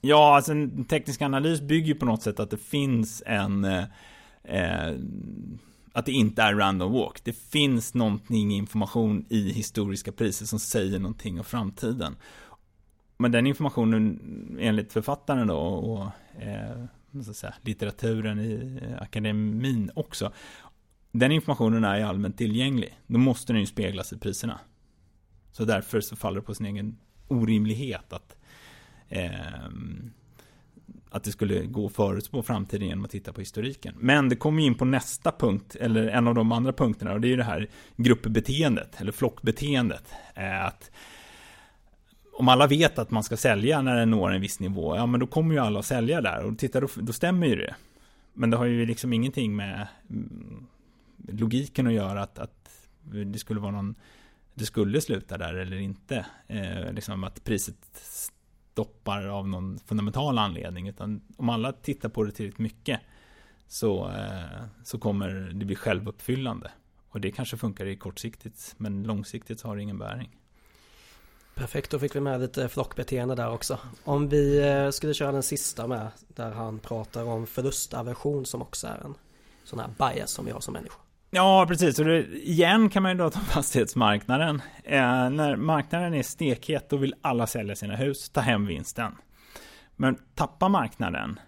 Ja, 0.00 0.36
alltså 0.36 0.52
en 0.52 0.84
teknisk 0.84 1.22
analys 1.22 1.60
bygger 1.60 1.94
på 1.94 2.06
något 2.06 2.22
sätt 2.22 2.40
att 2.40 2.50
det 2.50 2.58
finns 2.58 3.22
en 3.26 3.64
eh, 4.44 4.92
att 5.92 6.06
det 6.06 6.12
inte 6.12 6.42
är 6.42 6.54
random 6.54 6.92
walk. 6.92 7.24
Det 7.24 7.32
finns 7.32 7.94
någonting 7.94 8.52
information 8.52 9.24
i 9.28 9.52
historiska 9.52 10.12
priser 10.12 10.46
som 10.46 10.58
säger 10.58 10.98
någonting 10.98 11.38
om 11.38 11.44
framtiden. 11.44 12.16
Men 13.22 13.32
den 13.32 13.46
informationen 13.46 14.18
enligt 14.60 14.92
författaren 14.92 15.46
då 15.46 15.56
och 15.56 16.06
eh, 16.42 17.22
säga, 17.32 17.54
litteraturen 17.62 18.38
i 18.40 18.78
eh, 18.82 19.02
akademin 19.02 19.90
också. 19.94 20.32
Den 21.12 21.32
informationen 21.32 21.84
är 21.84 22.04
allmänt 22.04 22.38
tillgänglig. 22.38 22.98
Då 23.06 23.18
måste 23.18 23.52
den 23.52 23.60
ju 23.60 23.66
speglas 23.66 24.12
i 24.12 24.18
priserna. 24.18 24.60
Så 25.52 25.64
därför 25.64 26.00
så 26.00 26.16
faller 26.16 26.40
det 26.40 26.46
på 26.46 26.54
sin 26.54 26.66
egen 26.66 26.98
orimlighet 27.28 28.12
att 28.12 28.36
eh, 29.08 29.30
att 31.10 31.24
det 31.24 31.32
skulle 31.32 31.66
gå 31.66 31.86
att 31.86 31.92
förutspå 31.92 32.42
framtiden 32.42 32.88
genom 32.88 33.04
att 33.04 33.10
titta 33.10 33.32
på 33.32 33.40
historiken. 33.40 33.94
Men 33.98 34.28
det 34.28 34.36
kommer 34.36 34.62
in 34.62 34.74
på 34.74 34.84
nästa 34.84 35.32
punkt, 35.32 35.76
eller 35.80 36.08
en 36.08 36.28
av 36.28 36.34
de 36.34 36.52
andra 36.52 36.72
punkterna, 36.72 37.12
och 37.12 37.20
det 37.20 37.26
är 37.26 37.30
ju 37.30 37.36
det 37.36 37.44
här 37.44 37.68
gruppbeteendet, 37.96 39.00
eller 39.00 39.12
flockbeteendet. 39.12 40.12
Eh, 40.34 40.66
att 40.66 40.90
om 42.32 42.48
alla 42.48 42.66
vet 42.66 42.98
att 42.98 43.10
man 43.10 43.24
ska 43.24 43.36
sälja 43.36 43.82
när 43.82 43.96
den 43.96 44.10
når 44.10 44.32
en 44.32 44.40
viss 44.40 44.60
nivå, 44.60 44.96
ja 44.96 45.06
men 45.06 45.20
då 45.20 45.26
kommer 45.26 45.54
ju 45.54 45.60
alla 45.60 45.78
att 45.78 45.86
sälja 45.86 46.20
där 46.20 46.44
och 46.44 46.58
titta 46.58 46.80
då, 46.80 46.88
då 46.96 47.12
stämmer 47.12 47.46
ju 47.46 47.56
det. 47.56 47.74
Men 48.32 48.50
det 48.50 48.56
har 48.56 48.64
ju 48.64 48.86
liksom 48.86 49.12
ingenting 49.12 49.56
med 49.56 49.88
mm, 50.10 50.66
logiken 51.28 51.86
att 51.86 51.92
göra 51.92 52.22
att, 52.22 52.38
att 52.38 52.88
det 53.02 53.38
skulle 53.38 53.60
vara 53.60 53.72
någon 53.72 53.94
det 54.54 54.66
skulle 54.66 55.00
sluta 55.00 55.38
där 55.38 55.54
eller 55.54 55.76
inte. 55.76 56.26
Eh, 56.46 56.92
liksom 56.92 57.24
att 57.24 57.44
priset 57.44 57.76
stoppar 57.92 59.26
av 59.26 59.48
någon 59.48 59.78
fundamental 59.78 60.38
anledning. 60.38 60.88
Utan 60.88 61.20
om 61.36 61.48
alla 61.48 61.72
tittar 61.72 62.08
på 62.08 62.24
det 62.24 62.32
tillräckligt 62.32 62.58
mycket 62.58 63.00
så, 63.66 64.10
eh, 64.10 64.64
så 64.84 64.98
kommer 64.98 65.28
det 65.54 65.64
bli 65.64 65.76
självuppfyllande. 65.76 66.70
Och 67.08 67.20
det 67.20 67.30
kanske 67.30 67.56
funkar 67.56 67.86
i 67.86 67.96
kortsiktigt, 67.96 68.74
men 68.76 69.02
långsiktigt 69.02 69.60
så 69.60 69.68
har 69.68 69.76
det 69.76 69.82
ingen 69.82 69.98
bäring. 69.98 70.30
Perfekt, 71.54 71.90
då 71.90 71.98
fick 71.98 72.16
vi 72.16 72.20
med 72.20 72.40
lite 72.40 72.68
flockbeteende 72.68 73.34
där 73.34 73.50
också. 73.50 73.78
Om 74.04 74.28
vi 74.28 74.68
eh, 74.68 74.90
skulle 74.90 75.14
köra 75.14 75.32
den 75.32 75.42
sista 75.42 75.86
med, 75.86 76.08
där 76.28 76.50
han 76.50 76.78
pratar 76.78 77.24
om 77.24 77.46
förlustaversion 77.46 78.46
som 78.46 78.62
också 78.62 78.86
är 78.86 79.04
en 79.04 79.14
sån 79.64 79.78
här 79.78 79.88
bias 79.98 80.30
som 80.30 80.44
vi 80.44 80.50
har 80.50 80.60
som 80.60 80.74
människor. 80.74 81.02
Ja, 81.30 81.66
precis. 81.68 81.98
Och 81.98 82.04
det, 82.04 82.26
igen 82.36 82.90
kan 82.90 83.02
man 83.02 83.12
ju 83.12 83.18
då 83.18 83.30
ta 83.30 83.40
fastighetsmarknaden. 83.40 84.62
Eh, 84.84 85.30
när 85.30 85.56
marknaden 85.56 86.14
är 86.14 86.22
stekhet, 86.22 86.88
då 86.88 86.96
vill 86.96 87.14
alla 87.20 87.46
sälja 87.46 87.76
sina 87.76 87.96
hus, 87.96 88.28
ta 88.28 88.40
hem 88.40 88.66
vinsten. 88.66 89.12
Men 89.96 90.18
tappar 90.34 90.68
marknaden, 90.68 91.40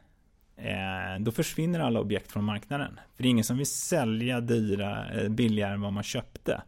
eh, 0.57 1.21
då 1.21 1.33
försvinner 1.33 1.81
alla 1.81 2.01
objekt 2.01 2.33
från 2.33 2.45
marknaden. 2.45 3.01
För 3.17 3.23
det 3.23 3.29
är 3.29 3.31
ingen 3.31 3.45
som 3.45 3.57
vill 3.57 3.67
sälja 3.67 4.41
dyra, 4.41 5.13
eh, 5.13 5.29
billigare 5.29 5.73
än 5.73 5.81
vad 5.81 5.93
man 5.93 6.03
köpte. 6.03 6.63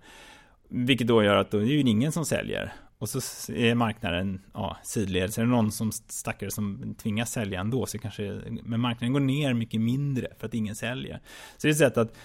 Vilket 0.69 1.07
då 1.07 1.25
gör 1.25 1.37
att 1.37 1.51
då 1.51 1.59
är 1.59 1.63
det 1.63 1.69
ju 1.69 1.81
ingen 1.81 2.13
som 2.13 2.25
säljer 2.25 2.73
och 2.99 3.09
så 3.09 3.53
är 3.53 3.75
marknaden 3.75 4.41
ja, 4.53 4.77
sidledes. 4.83 5.39
är 5.39 5.43
det 5.43 5.49
någon 5.49 5.73
som 5.73 5.93
stackare 5.93 6.51
som 6.51 6.95
tvingas 6.99 7.33
sälja 7.33 7.61
ändå, 7.61 7.87
så 7.87 7.99
kanske, 7.99 8.41
men 8.63 8.81
marknaden 8.81 9.13
går 9.13 9.21
ner 9.21 9.55
mycket 9.55 9.81
mindre 9.81 10.29
för 10.39 10.47
att 10.47 10.55
ingen 10.55 10.77
säljer. 10.77 11.21
Så 11.57 11.67
det 11.67 11.69
är 11.69 11.73
ett 11.73 11.79
sätt 11.79 11.97
att, 11.97 12.17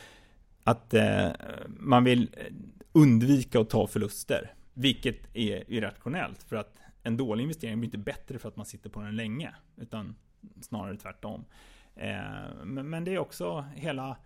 att 0.64 0.94
eh, 0.94 1.30
man 1.68 2.04
vill 2.04 2.30
eh, 2.38 2.54
undvika 2.92 3.60
att 3.60 3.70
ta 3.70 3.88
förluster, 3.88 4.54
vilket 4.74 5.36
är 5.36 5.72
irrationellt, 5.72 6.44
för 6.44 6.56
att 6.56 6.78
en 7.04 7.18
dålig 7.18 7.44
investering 7.44 7.80
blir 7.80 7.88
inte 7.88 7.98
bättre 7.98 8.40
för 8.40 8.48
att 8.48 8.56
man 8.56 8.66
sitter 8.66 8.90
på 8.90 9.02
den 9.02 9.16
länge, 9.16 9.56
utan 9.78 10.16
snarare 10.62 10.98
tvärtom. 10.98 11.46
Eh, 11.96 12.64
men, 12.64 12.90
men 12.90 13.04
det 13.04 13.14
är 13.14 13.20
också 13.20 13.66
hela 13.76 14.18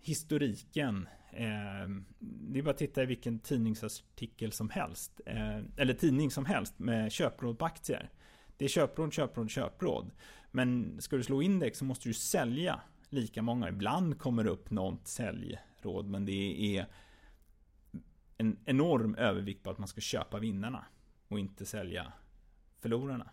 historiken 0.00 1.08
Eh, 1.36 1.88
det 2.18 2.58
är 2.58 2.62
bara 2.62 2.70
att 2.70 2.78
titta 2.78 3.02
i 3.02 3.06
vilken 3.06 3.38
tidningsartikel 3.38 4.52
som 4.52 4.70
helst. 4.70 5.20
Eh, 5.26 5.58
eller 5.76 5.94
tidning 5.94 6.30
som 6.30 6.44
helst 6.44 6.78
med 6.78 7.12
köpråd 7.12 7.58
på 7.58 7.64
aktier. 7.64 8.10
Det 8.56 8.64
är 8.64 8.68
köpråd, 8.68 9.12
köpråd, 9.12 9.50
köpråd. 9.50 10.10
Men 10.50 11.00
ska 11.00 11.16
du 11.16 11.22
slå 11.22 11.42
index 11.42 11.78
så 11.78 11.84
måste 11.84 12.08
du 12.08 12.14
sälja 12.14 12.80
lika 13.08 13.42
många. 13.42 13.68
Ibland 13.68 14.18
kommer 14.18 14.44
det 14.44 14.50
upp 14.50 14.70
något 14.70 15.08
säljråd. 15.08 16.06
Men 16.06 16.24
det 16.24 16.76
är 16.76 16.86
en 18.38 18.58
enorm 18.64 19.14
övervikt 19.14 19.62
på 19.62 19.70
att 19.70 19.78
man 19.78 19.88
ska 19.88 20.00
köpa 20.00 20.38
vinnarna. 20.38 20.84
Och 21.28 21.38
inte 21.38 21.66
sälja 21.66 22.12
förlorarna. 22.78 23.30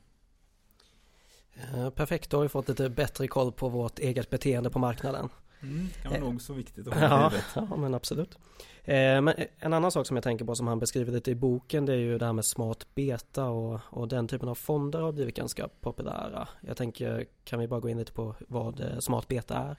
Eh, 1.54 1.89
perfekt, 1.89 2.30
då 2.30 2.38
har 2.38 2.42
vi 2.42 2.50
fått 2.50 2.68
lite 2.68 2.89
bättre 2.89 3.28
koll 3.28 3.52
på 3.52 3.70
vårt 3.70 4.00
eget 4.00 4.30
beteende 4.30 4.70
på 4.70 4.80
marknaden. 4.80 5.30
Mm, 5.63 5.88
kan 6.02 6.12
vara 6.12 6.21
nog 6.21 6.41
så 6.41 6.54
viktigt 6.54 6.88
att 6.88 6.93
ha 6.93 7.02
ja, 7.02 7.32
ja, 7.69 7.76
men 7.76 7.93
absolut. 7.93 8.38
Eh, 8.84 9.21
men 9.21 9.34
en 9.60 9.73
annan 9.73 9.91
sak 9.91 10.08
som 10.08 10.17
jag 10.17 10.23
tänker 10.23 10.45
på 10.45 10.56
som 10.56 10.67
han 10.67 10.80
beskriver 10.80 11.12
lite 11.12 11.32
i 11.32 11.36
boken 11.36 11.86
det 11.86 11.93
är 11.93 11.97
ju 11.97 12.17
det 12.17 12.26
här 12.26 12.34
med 12.34 12.45
smart 12.45 12.88
beta 12.95 13.45
och, 13.45 13.80
och 13.89 14.08
den 14.08 14.28
typen 14.28 14.49
av 14.49 14.56
fonder 14.56 15.02
har 15.02 15.12
blivit 15.12 15.36
ganska 15.36 15.67
populära. 15.67 16.47
Jag 16.62 16.78
tänker, 16.78 17.26
kan 17.43 17.60
vi 17.60 17.67
bara 17.67 17.80
gå 17.80 17.89
in 17.89 17.97
lite 17.97 18.13
på 18.13 18.36
vad 18.47 18.80
eh, 18.80 18.99
smart 18.99 19.28
beta 19.28 19.58
är? 19.58 19.78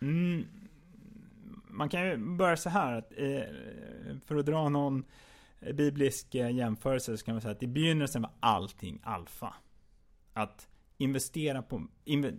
Mm, 0.00 0.46
man 1.68 1.88
kan 1.88 2.06
ju 2.06 2.16
börja 2.16 2.56
så 2.56 2.70
här 2.70 2.92
att 2.92 3.12
eh, 3.16 4.16
för 4.26 4.36
att 4.36 4.46
dra 4.46 4.68
någon 4.68 5.04
biblisk 5.74 6.34
eh, 6.34 6.50
jämförelse 6.50 7.16
så 7.16 7.24
kan 7.24 7.34
man 7.34 7.42
säga 7.42 7.52
att 7.52 7.62
i 7.62 7.66
begynnelsen 7.66 8.22
var 8.22 8.30
allting 8.40 9.00
alfa. 9.02 9.54
Att 10.32 10.68
investera 11.00 11.62
på, 11.62 11.86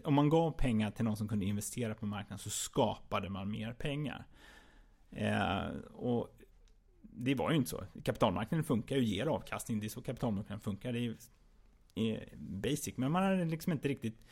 om 0.03 0.13
man 0.13 0.29
gav 0.29 0.51
pengar 0.51 0.91
till 0.91 1.05
någon 1.05 1.17
som 1.17 1.27
kunde 1.27 1.45
investera 1.45 1.95
på 1.95 2.05
marknaden 2.05 2.39
så 2.39 2.49
skapade 2.49 3.29
man 3.29 3.51
mer 3.51 3.73
pengar. 3.73 4.25
Eh, 5.11 5.67
och 5.93 6.37
det 7.01 7.35
var 7.35 7.51
ju 7.51 7.57
inte 7.57 7.69
så. 7.69 7.83
Kapitalmarknaden 8.03 8.63
funkar 8.63 8.95
ju, 8.95 9.03
ger 9.03 9.25
avkastning. 9.25 9.79
Det 9.79 9.87
är 9.87 9.89
så 9.89 10.01
kapitalmarknaden 10.01 10.59
funkar. 10.59 10.93
Det 10.93 10.99
är, 10.99 11.15
är 11.95 12.29
basic. 12.37 12.97
Men 12.97 13.11
man 13.11 13.23
hade 13.23 13.45
liksom 13.45 13.73
inte 13.73 13.87
riktigt 13.87 14.23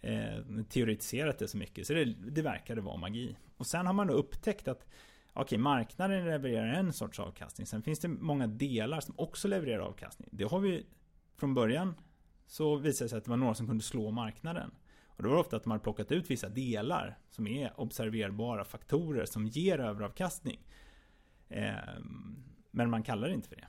eh, 0.00 0.38
teoretiserat 0.68 1.38
det 1.38 1.48
så 1.48 1.56
mycket. 1.56 1.86
Så 1.86 1.92
det, 1.92 2.04
det 2.04 2.42
verkade 2.42 2.80
vara 2.80 2.96
magi. 2.96 3.36
Och 3.56 3.66
sen 3.66 3.86
har 3.86 3.92
man 3.92 4.06
då 4.06 4.14
upptäckt 4.14 4.68
att 4.68 4.86
Okej, 5.32 5.42
okay, 5.42 5.58
marknaden 5.58 6.24
levererar 6.24 6.72
en 6.72 6.92
sorts 6.92 7.20
avkastning. 7.20 7.66
Sen 7.66 7.82
finns 7.82 7.98
det 7.98 8.08
många 8.08 8.46
delar 8.46 9.00
som 9.00 9.14
också 9.18 9.48
levererar 9.48 9.80
avkastning. 9.80 10.28
Det 10.32 10.44
har 10.44 10.60
vi 10.60 10.86
från 11.36 11.54
början 11.54 11.94
så 12.50 12.76
visade 12.76 13.04
det 13.04 13.08
sig 13.08 13.18
att 13.18 13.24
det 13.24 13.30
var 13.30 13.36
några 13.36 13.54
som 13.54 13.66
kunde 13.66 13.82
slå 13.82 14.10
marknaden. 14.10 14.70
Och 15.06 15.22
då 15.22 15.28
var 15.28 15.36
det 15.36 15.40
ofta 15.40 15.56
att 15.56 15.66
man 15.66 15.72
hade 15.72 15.82
plockat 15.82 16.12
ut 16.12 16.30
vissa 16.30 16.48
delar 16.48 17.18
som 17.30 17.46
är 17.46 17.80
observerbara 17.80 18.64
faktorer 18.64 19.24
som 19.24 19.46
ger 19.46 19.78
överavkastning. 19.78 20.60
Eh, 21.48 21.74
men 22.70 22.90
man 22.90 23.02
kallar 23.02 23.28
det 23.28 23.34
inte 23.34 23.48
för 23.48 23.56
det. 23.56 23.68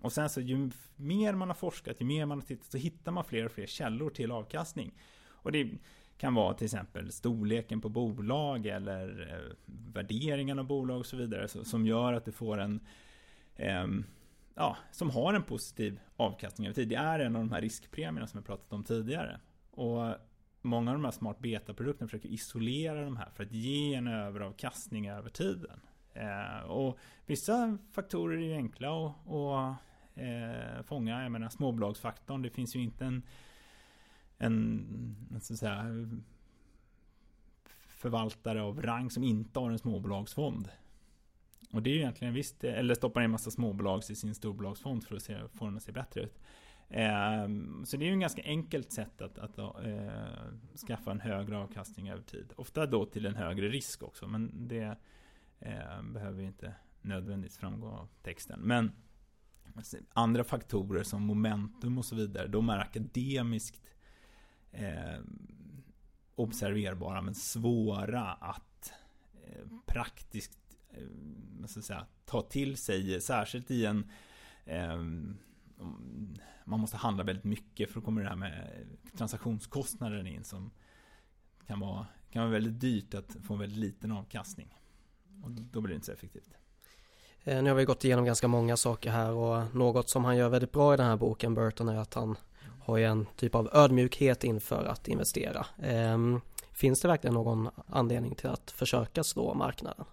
Och 0.00 0.12
sen 0.12 0.30
så 0.30 0.40
ju 0.40 0.70
mer 0.96 1.34
man 1.34 1.48
har 1.48 1.54
forskat, 1.54 2.00
ju 2.00 2.04
mer 2.04 2.26
man 2.26 2.38
har 2.38 2.46
tittat 2.46 2.66
så 2.66 2.78
hittar 2.78 3.12
man 3.12 3.24
fler 3.24 3.44
och 3.44 3.52
fler 3.52 3.66
källor 3.66 4.10
till 4.10 4.30
avkastning. 4.30 4.94
Och 5.24 5.52
det 5.52 5.70
kan 6.18 6.34
vara 6.34 6.54
till 6.54 6.64
exempel 6.64 7.12
storleken 7.12 7.80
på 7.80 7.88
bolag 7.88 8.66
eller 8.66 9.30
eh, 9.32 9.56
värderingen 9.94 10.58
av 10.58 10.66
bolag 10.66 10.98
och 10.98 11.06
så 11.06 11.16
vidare 11.16 11.48
som 11.48 11.86
gör 11.86 12.12
att 12.12 12.24
du 12.24 12.32
får 12.32 12.58
en 12.58 12.80
eh, 13.56 13.86
ja, 14.54 14.76
som 14.90 15.10
har 15.10 15.34
en 15.34 15.42
positiv 15.42 16.00
avkastning 16.16 16.66
över 16.66 16.74
tid. 16.74 16.88
Det 16.88 16.94
är 16.94 17.18
en 17.18 17.36
av 17.36 17.42
de 17.42 17.52
här 17.52 17.60
riskpremierna 17.60 18.26
som 18.26 18.38
jag 18.38 18.46
pratat 18.46 18.72
om 18.72 18.84
tidigare. 18.84 19.40
Och 19.70 20.14
många 20.62 20.90
av 20.90 20.96
de 20.96 21.04
här 21.04 21.12
smart 21.12 21.38
beta-produkterna 21.38 22.08
försöker 22.08 22.28
isolera 22.28 23.04
de 23.04 23.16
här 23.16 23.30
för 23.30 23.44
att 23.44 23.52
ge 23.52 23.94
en 23.94 24.06
överavkastning 24.06 25.08
över 25.08 25.30
tiden. 25.30 25.80
Eh, 26.14 26.70
och 26.70 26.98
vissa 27.26 27.78
faktorer 27.92 28.38
är 28.38 28.56
enkla 28.56 29.06
att, 29.06 29.28
att 29.28 29.76
eh, 30.14 30.82
fånga. 30.82 31.22
Jag 31.22 31.32
menar 31.32 31.48
småbolagsfaktorn. 31.48 32.42
Det 32.42 32.50
finns 32.50 32.76
ju 32.76 32.80
inte 32.82 33.04
en, 33.04 33.22
en 34.38 35.40
så 35.40 35.52
att 35.52 35.58
säga, 35.58 35.84
förvaltare 37.86 38.62
av 38.62 38.82
rang 38.82 39.10
som 39.10 39.24
inte 39.24 39.58
har 39.58 39.70
en 39.70 39.78
småbolagsfond. 39.78 40.68
Och 41.72 41.82
det 41.82 41.90
är 41.90 41.94
ju 41.94 41.98
egentligen 41.98 42.34
visst, 42.34 42.64
eller 42.64 42.94
stoppar 42.94 43.20
in 43.20 43.24
en 43.24 43.30
massa 43.30 43.50
småbolag 43.50 44.02
i 44.10 44.14
sin 44.14 44.34
storbolagsfond 44.34 45.04
för 45.04 45.16
att 45.16 45.22
se, 45.22 45.38
få 45.54 45.64
den 45.64 45.76
att 45.76 45.82
se 45.82 45.92
bättre 45.92 46.20
ut. 46.20 46.40
Eh, 46.88 47.48
så 47.84 47.96
det 47.96 48.04
är 48.04 48.06
ju 48.06 48.12
en 48.12 48.20
ganska 48.20 48.42
enkelt 48.42 48.92
sätt 48.92 49.22
att, 49.22 49.38
att 49.38 49.58
eh, 49.58 49.66
skaffa 50.86 51.10
en 51.10 51.20
högre 51.20 51.58
avkastning 51.58 52.10
över 52.10 52.22
tid. 52.22 52.52
Ofta 52.56 52.86
då 52.86 53.06
till 53.06 53.26
en 53.26 53.34
högre 53.34 53.68
risk 53.68 54.02
också, 54.02 54.26
men 54.26 54.68
det 54.68 54.96
eh, 55.58 56.02
behöver 56.02 56.42
inte 56.42 56.74
nödvändigtvis 57.02 57.58
framgå 57.58 57.88
av 57.88 58.08
texten. 58.22 58.60
Men 58.60 58.92
alltså, 59.76 59.96
andra 60.12 60.44
faktorer 60.44 61.02
som 61.02 61.22
momentum 61.22 61.98
och 61.98 62.04
så 62.04 62.14
vidare, 62.14 62.46
de 62.48 62.68
är 62.68 62.78
akademiskt 62.78 63.82
eh, 64.70 65.20
observerbara 66.34 67.22
men 67.22 67.34
svåra 67.34 68.32
att 68.32 68.92
eh, 69.44 69.66
praktiskt 69.86 70.61
eh, 70.92 71.66
ska 71.66 71.82
säga, 71.82 72.06
ta 72.24 72.42
till 72.42 72.76
sig, 72.76 73.20
särskilt 73.20 73.70
i 73.70 73.86
en 73.86 74.10
eh, 74.64 74.96
man 76.64 76.80
måste 76.80 76.96
handla 76.96 77.24
väldigt 77.24 77.44
mycket 77.44 77.88
för 77.90 78.00
då 78.00 78.04
kommer 78.04 78.22
det 78.22 78.28
här 78.28 78.36
med 78.36 78.86
transaktionskostnaden 79.16 80.26
in 80.26 80.44
som 80.44 80.70
kan 81.66 81.80
vara, 81.80 82.06
kan 82.30 82.42
vara 82.42 82.52
väldigt 82.52 82.80
dyrt 82.80 83.14
att 83.14 83.36
få 83.42 83.54
en 83.54 83.60
väldigt 83.60 83.78
liten 83.78 84.12
avkastning. 84.12 84.78
Och 85.42 85.50
då 85.50 85.80
blir 85.80 85.88
det 85.88 85.94
inte 85.94 86.06
så 86.06 86.12
effektivt. 86.12 86.50
Eh, 87.44 87.62
nu 87.62 87.70
har 87.70 87.76
vi 87.76 87.84
gått 87.84 88.04
igenom 88.04 88.24
ganska 88.24 88.48
många 88.48 88.76
saker 88.76 89.10
här 89.10 89.32
och 89.32 89.74
något 89.74 90.08
som 90.08 90.24
han 90.24 90.36
gör 90.36 90.48
väldigt 90.48 90.72
bra 90.72 90.94
i 90.94 90.96
den 90.96 91.06
här 91.06 91.16
boken 91.16 91.54
Burton 91.54 91.88
är 91.88 91.96
att 91.96 92.14
han 92.14 92.36
har 92.82 92.98
en 92.98 93.26
typ 93.36 93.54
av 93.54 93.70
ödmjukhet 93.72 94.44
inför 94.44 94.84
att 94.84 95.08
investera. 95.08 95.66
Ehm, 95.82 96.40
finns 96.72 97.00
det 97.00 97.08
verkligen 97.08 97.34
någon 97.34 97.68
anledning 97.86 98.34
till 98.34 98.48
att 98.48 98.70
försöka 98.70 99.24
slå 99.24 99.54
marknaden? 99.54 100.04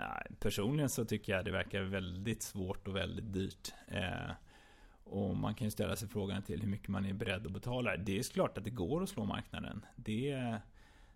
Ja, 0.00 0.22
personligen 0.38 0.90
så 0.90 1.04
tycker 1.04 1.32
jag 1.32 1.44
det 1.44 1.50
verkar 1.50 1.82
väldigt 1.82 2.42
svårt 2.42 2.88
och 2.88 2.96
väldigt 2.96 3.32
dyrt. 3.32 3.72
Eh, 3.88 4.30
och 5.04 5.36
man 5.36 5.54
kan 5.54 5.66
ju 5.66 5.70
ställa 5.70 5.96
sig 5.96 6.08
frågan 6.08 6.42
till 6.42 6.60
hur 6.60 6.68
mycket 6.68 6.88
man 6.88 7.06
är 7.06 7.12
beredd 7.12 7.46
att 7.46 7.52
betala. 7.52 7.96
Det 7.96 8.18
är 8.18 8.22
klart 8.22 8.58
att 8.58 8.64
det 8.64 8.70
går 8.70 9.02
att 9.02 9.08
slå 9.08 9.24
marknaden. 9.24 9.84
Det, 9.96 10.56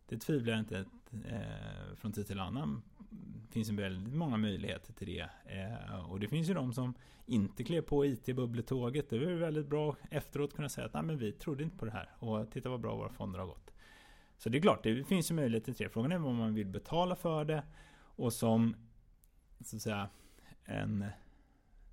det 0.08 0.18
tvivlar 0.18 0.52
jag 0.52 0.60
inte 0.60 0.84
eh, 1.28 1.96
från 1.96 2.12
tid 2.12 2.26
till 2.26 2.40
annan. 2.40 2.82
Det 3.10 3.52
finns 3.52 3.70
ju 3.70 3.76
väldigt 3.76 4.14
många 4.14 4.36
möjligheter 4.36 4.92
till 4.92 5.06
det. 5.06 5.28
Eh, 5.46 6.10
och 6.10 6.20
det 6.20 6.28
finns 6.28 6.48
ju 6.48 6.54
de 6.54 6.72
som 6.72 6.94
inte 7.26 7.64
klev 7.64 7.82
på 7.82 8.06
IT-bubbletåget. 8.06 9.10
Det 9.10 9.16
är 9.16 9.34
väldigt 9.34 9.66
bra 9.66 9.96
efteråt 10.10 10.54
kunna 10.54 10.68
säga 10.68 10.86
att 10.86 10.94
Nej, 10.94 11.02
men 11.02 11.18
vi 11.18 11.32
trodde 11.32 11.64
inte 11.64 11.76
på 11.76 11.84
det 11.84 11.92
här. 11.92 12.10
Och 12.18 12.50
titta 12.50 12.68
vad 12.68 12.80
bra 12.80 12.96
våra 12.96 13.08
fonder 13.08 13.38
har 13.38 13.46
gått. 13.46 13.74
Så 14.38 14.48
det 14.48 14.58
är 14.58 14.62
klart, 14.62 14.82
det 14.82 15.04
finns 15.04 15.30
ju 15.30 15.34
möjligheter 15.34 15.72
till 15.72 15.84
det. 15.84 15.92
Frågan 15.92 16.12
är 16.12 16.18
vad 16.18 16.34
man 16.34 16.54
vill 16.54 16.66
betala 16.66 17.16
för 17.16 17.44
det. 17.44 17.62
Och 18.16 18.32
som 18.32 18.76
så 19.60 19.76
att 19.76 19.82
säga 19.82 20.08
en 20.64 21.04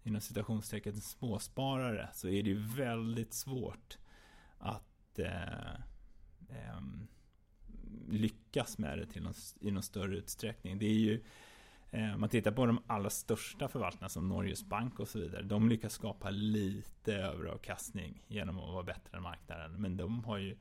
inom 0.03 0.21
citationstecken 0.21 1.01
småsparare 1.01 2.09
så 2.13 2.27
är 2.27 2.43
det 2.43 2.49
ju 2.49 2.59
väldigt 2.59 3.33
svårt 3.33 3.97
att 4.57 5.19
eh, 5.19 5.73
eh, 6.49 6.81
lyckas 8.09 8.77
med 8.77 8.97
det 8.97 9.05
till 9.05 9.23
någon, 9.23 9.33
i 9.59 9.71
någon 9.71 9.83
större 9.83 10.17
utsträckning. 10.17 10.79
Det 10.79 10.85
är 10.85 10.99
ju 10.99 11.23
eh, 11.91 12.17
man 12.17 12.29
tittar 12.29 12.51
på 12.51 12.65
de 12.65 12.83
allra 12.87 13.09
största 13.09 13.67
förvaltarna 13.67 14.09
som 14.09 14.29
Norges 14.29 14.63
Bank 14.63 14.99
och 14.99 15.07
så 15.07 15.19
vidare. 15.19 15.41
De 15.41 15.69
lyckas 15.69 15.93
skapa 15.93 16.29
lite 16.29 17.13
överavkastning 17.15 18.23
genom 18.27 18.59
att 18.59 18.73
vara 18.73 18.83
bättre 18.83 19.17
än 19.17 19.23
marknaden. 19.23 19.71
Men 19.81 19.97
de 19.97 20.23
har 20.23 20.37
ju 20.37 20.57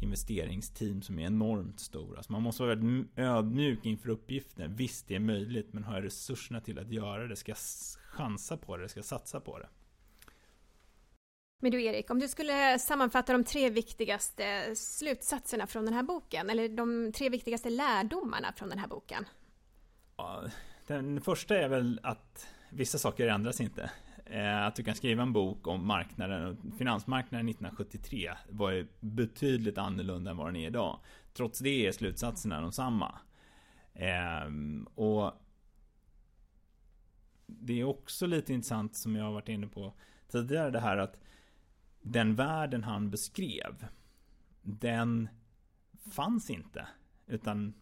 investeringsteam 0.00 1.02
som 1.02 1.18
är 1.18 1.26
enormt 1.26 1.80
stora. 1.80 2.22
Så 2.22 2.32
man 2.32 2.42
måste 2.42 2.62
vara 2.62 2.74
väldigt 2.74 3.18
ödmjuk 3.18 3.86
inför 3.86 4.08
uppgiften. 4.08 4.76
Visst, 4.76 5.08
det 5.08 5.14
är 5.14 5.20
möjligt, 5.20 5.72
men 5.72 5.84
har 5.84 5.94
jag 5.94 6.04
resurserna 6.04 6.60
till 6.60 6.78
att 6.78 6.92
göra 6.92 7.26
det? 7.26 7.36
Ska 7.36 7.50
jag 7.50 7.58
chansa 8.02 8.56
på 8.56 8.76
det? 8.76 8.88
Ska 8.88 8.98
jag 8.98 9.04
satsa 9.04 9.40
på 9.40 9.58
det? 9.58 9.68
Men 11.60 11.70
du 11.70 11.84
Erik, 11.84 12.10
om 12.10 12.18
du 12.18 12.28
skulle 12.28 12.78
sammanfatta 12.78 13.32
de 13.32 13.44
tre 13.44 13.70
viktigaste 13.70 14.76
slutsatserna 14.76 15.66
från 15.66 15.84
den 15.84 15.94
här 15.94 16.02
boken, 16.02 16.50
eller 16.50 16.68
de 16.68 17.12
tre 17.12 17.28
viktigaste 17.28 17.70
lärdomarna 17.70 18.52
från 18.52 18.68
den 18.68 18.78
här 18.78 18.88
boken? 18.88 19.24
Ja, 20.16 20.44
den 20.86 21.20
första 21.20 21.58
är 21.58 21.68
väl 21.68 22.00
att 22.02 22.46
vissa 22.70 22.98
saker 22.98 23.26
ändras 23.26 23.60
inte. 23.60 23.90
Eh, 24.30 24.66
att 24.66 24.74
du 24.74 24.84
kan 24.84 24.94
skriva 24.94 25.22
en 25.22 25.32
bok 25.32 25.66
om 25.66 25.86
marknaden 25.86 26.44
och 26.46 26.78
finansmarknaden 26.78 27.48
1973 27.48 28.32
var 28.48 28.70
ju 28.70 28.86
betydligt 29.00 29.78
annorlunda 29.78 30.30
än 30.30 30.36
vad 30.36 30.46
den 30.46 30.56
är 30.56 30.66
idag. 30.66 31.00
Trots 31.32 31.58
det 31.58 31.86
är 31.86 31.92
slutsatserna 31.92 32.60
de 32.60 32.72
samma. 32.72 33.18
Eh, 33.94 34.50
och 34.94 35.32
det 37.46 37.80
är 37.80 37.84
också 37.84 38.26
lite 38.26 38.52
intressant 38.52 38.96
som 38.96 39.16
jag 39.16 39.24
har 39.24 39.32
varit 39.32 39.48
inne 39.48 39.66
på 39.66 39.94
tidigare 40.28 40.70
det 40.70 40.80
här 40.80 40.96
att 40.96 41.16
den 42.02 42.34
världen 42.34 42.84
han 42.84 43.10
beskrev 43.10 43.86
den 44.62 45.28
fanns 46.12 46.50
inte. 46.50 46.86
Utan 47.26 47.74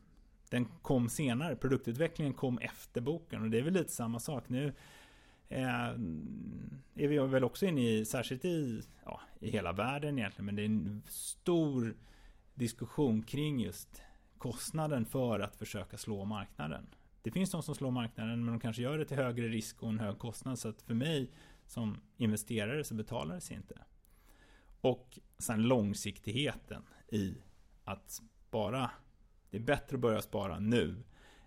den 0.50 0.64
kom 0.82 1.08
senare. 1.08 1.56
Produktutvecklingen 1.56 2.34
kom 2.34 2.58
efter 2.58 3.00
boken 3.00 3.42
och 3.42 3.50
det 3.50 3.58
är 3.58 3.62
väl 3.62 3.74
lite 3.74 3.92
samma 3.92 4.20
sak 4.20 4.48
nu. 4.48 4.74
Eh, 5.48 5.88
är 6.94 7.08
vi 7.08 7.18
väl 7.18 7.44
också 7.44 7.66
inne 7.66 7.90
i, 7.90 8.04
särskilt 8.04 8.44
i, 8.44 8.82
ja, 9.04 9.20
i 9.40 9.50
hela 9.50 9.72
världen 9.72 10.18
egentligen, 10.18 10.46
men 10.46 10.56
det 10.56 10.62
är 10.62 10.66
en 10.66 11.02
stor 11.06 11.96
diskussion 12.54 13.22
kring 13.22 13.60
just 13.60 14.02
kostnaden 14.38 15.06
för 15.06 15.40
att 15.40 15.56
försöka 15.56 15.98
slå 15.98 16.24
marknaden. 16.24 16.86
Det 17.22 17.30
finns 17.30 17.50
de 17.50 17.62
som 17.62 17.74
slår 17.74 17.90
marknaden 17.90 18.44
men 18.44 18.54
de 18.54 18.60
kanske 18.60 18.82
gör 18.82 18.98
det 18.98 19.04
till 19.04 19.16
högre 19.16 19.48
risk 19.48 19.82
och 19.82 19.88
en 19.88 19.98
hög 19.98 20.18
kostnad 20.18 20.58
så 20.58 20.68
att 20.68 20.82
för 20.82 20.94
mig 20.94 21.30
som 21.66 22.00
investerare 22.16 22.84
så 22.84 22.94
betalar 22.94 23.34
det 23.34 23.40
sig 23.40 23.56
inte. 23.56 23.74
Och 24.80 25.18
sen 25.38 25.62
långsiktigheten 25.62 26.82
i 27.08 27.34
att 27.84 28.10
spara. 28.10 28.90
Det 29.50 29.56
är 29.56 29.62
bättre 29.62 29.96
att 29.96 30.00
börja 30.00 30.22
spara 30.22 30.58
nu 30.58 31.04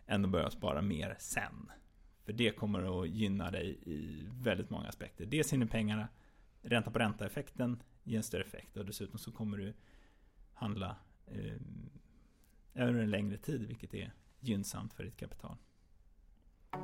än 0.07 0.25
att 0.25 0.31
börja 0.31 0.49
spara 0.49 0.81
mer 0.81 1.15
sen. 1.19 1.71
För 2.29 2.33
det 2.33 2.51
kommer 2.51 3.01
att 3.01 3.09
gynna 3.09 3.51
dig 3.51 3.77
i 3.85 4.27
väldigt 4.41 4.69
många 4.69 4.87
aspekter. 4.87 5.25
Dels 5.25 5.53
hinner 5.53 5.65
pengarna, 5.65 6.07
ränta 6.61 6.91
på 6.91 6.99
ränta 6.99 7.25
effekten 7.25 7.83
ger 8.03 8.17
en 8.17 8.23
större 8.23 8.43
effekt 8.43 8.77
och 8.77 8.85
dessutom 8.85 9.19
så 9.19 9.31
kommer 9.31 9.57
du 9.57 9.73
handla 10.53 10.95
eh, 11.27 11.53
över 12.73 12.99
en 12.99 13.09
längre 13.09 13.37
tid 13.37 13.67
vilket 13.67 13.93
är 13.93 14.13
gynnsamt 14.39 14.93
för 14.93 15.03
ditt 15.03 15.17
kapital. 15.17 15.55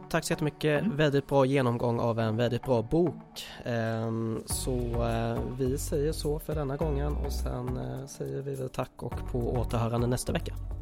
Tack 0.10 0.23
så 0.23 0.34
jättemycket, 0.34 0.84
mm. 0.84 0.97
väldigt 0.97 1.27
bra 1.27 1.45
genomgång 1.45 1.99
av 1.99 2.19
en 2.19 2.38
väldigt 2.38 2.63
bra 2.63 2.81
bok. 2.81 3.45
Ehm, 3.65 4.43
så 4.45 5.08
eh, 5.08 5.55
vi 5.58 5.77
säger 5.77 6.12
så 6.12 6.39
för 6.39 6.55
denna 6.55 6.77
gången 6.77 7.13
och 7.13 7.34
sen 7.34 7.77
eh, 7.77 8.05
säger 8.05 8.41
vi 8.41 8.55
väl 8.55 8.69
tack 8.69 9.03
och 9.03 9.31
på 9.31 9.53
återhörande 9.53 10.08
nästa 10.08 10.34
vecka. 10.34 10.74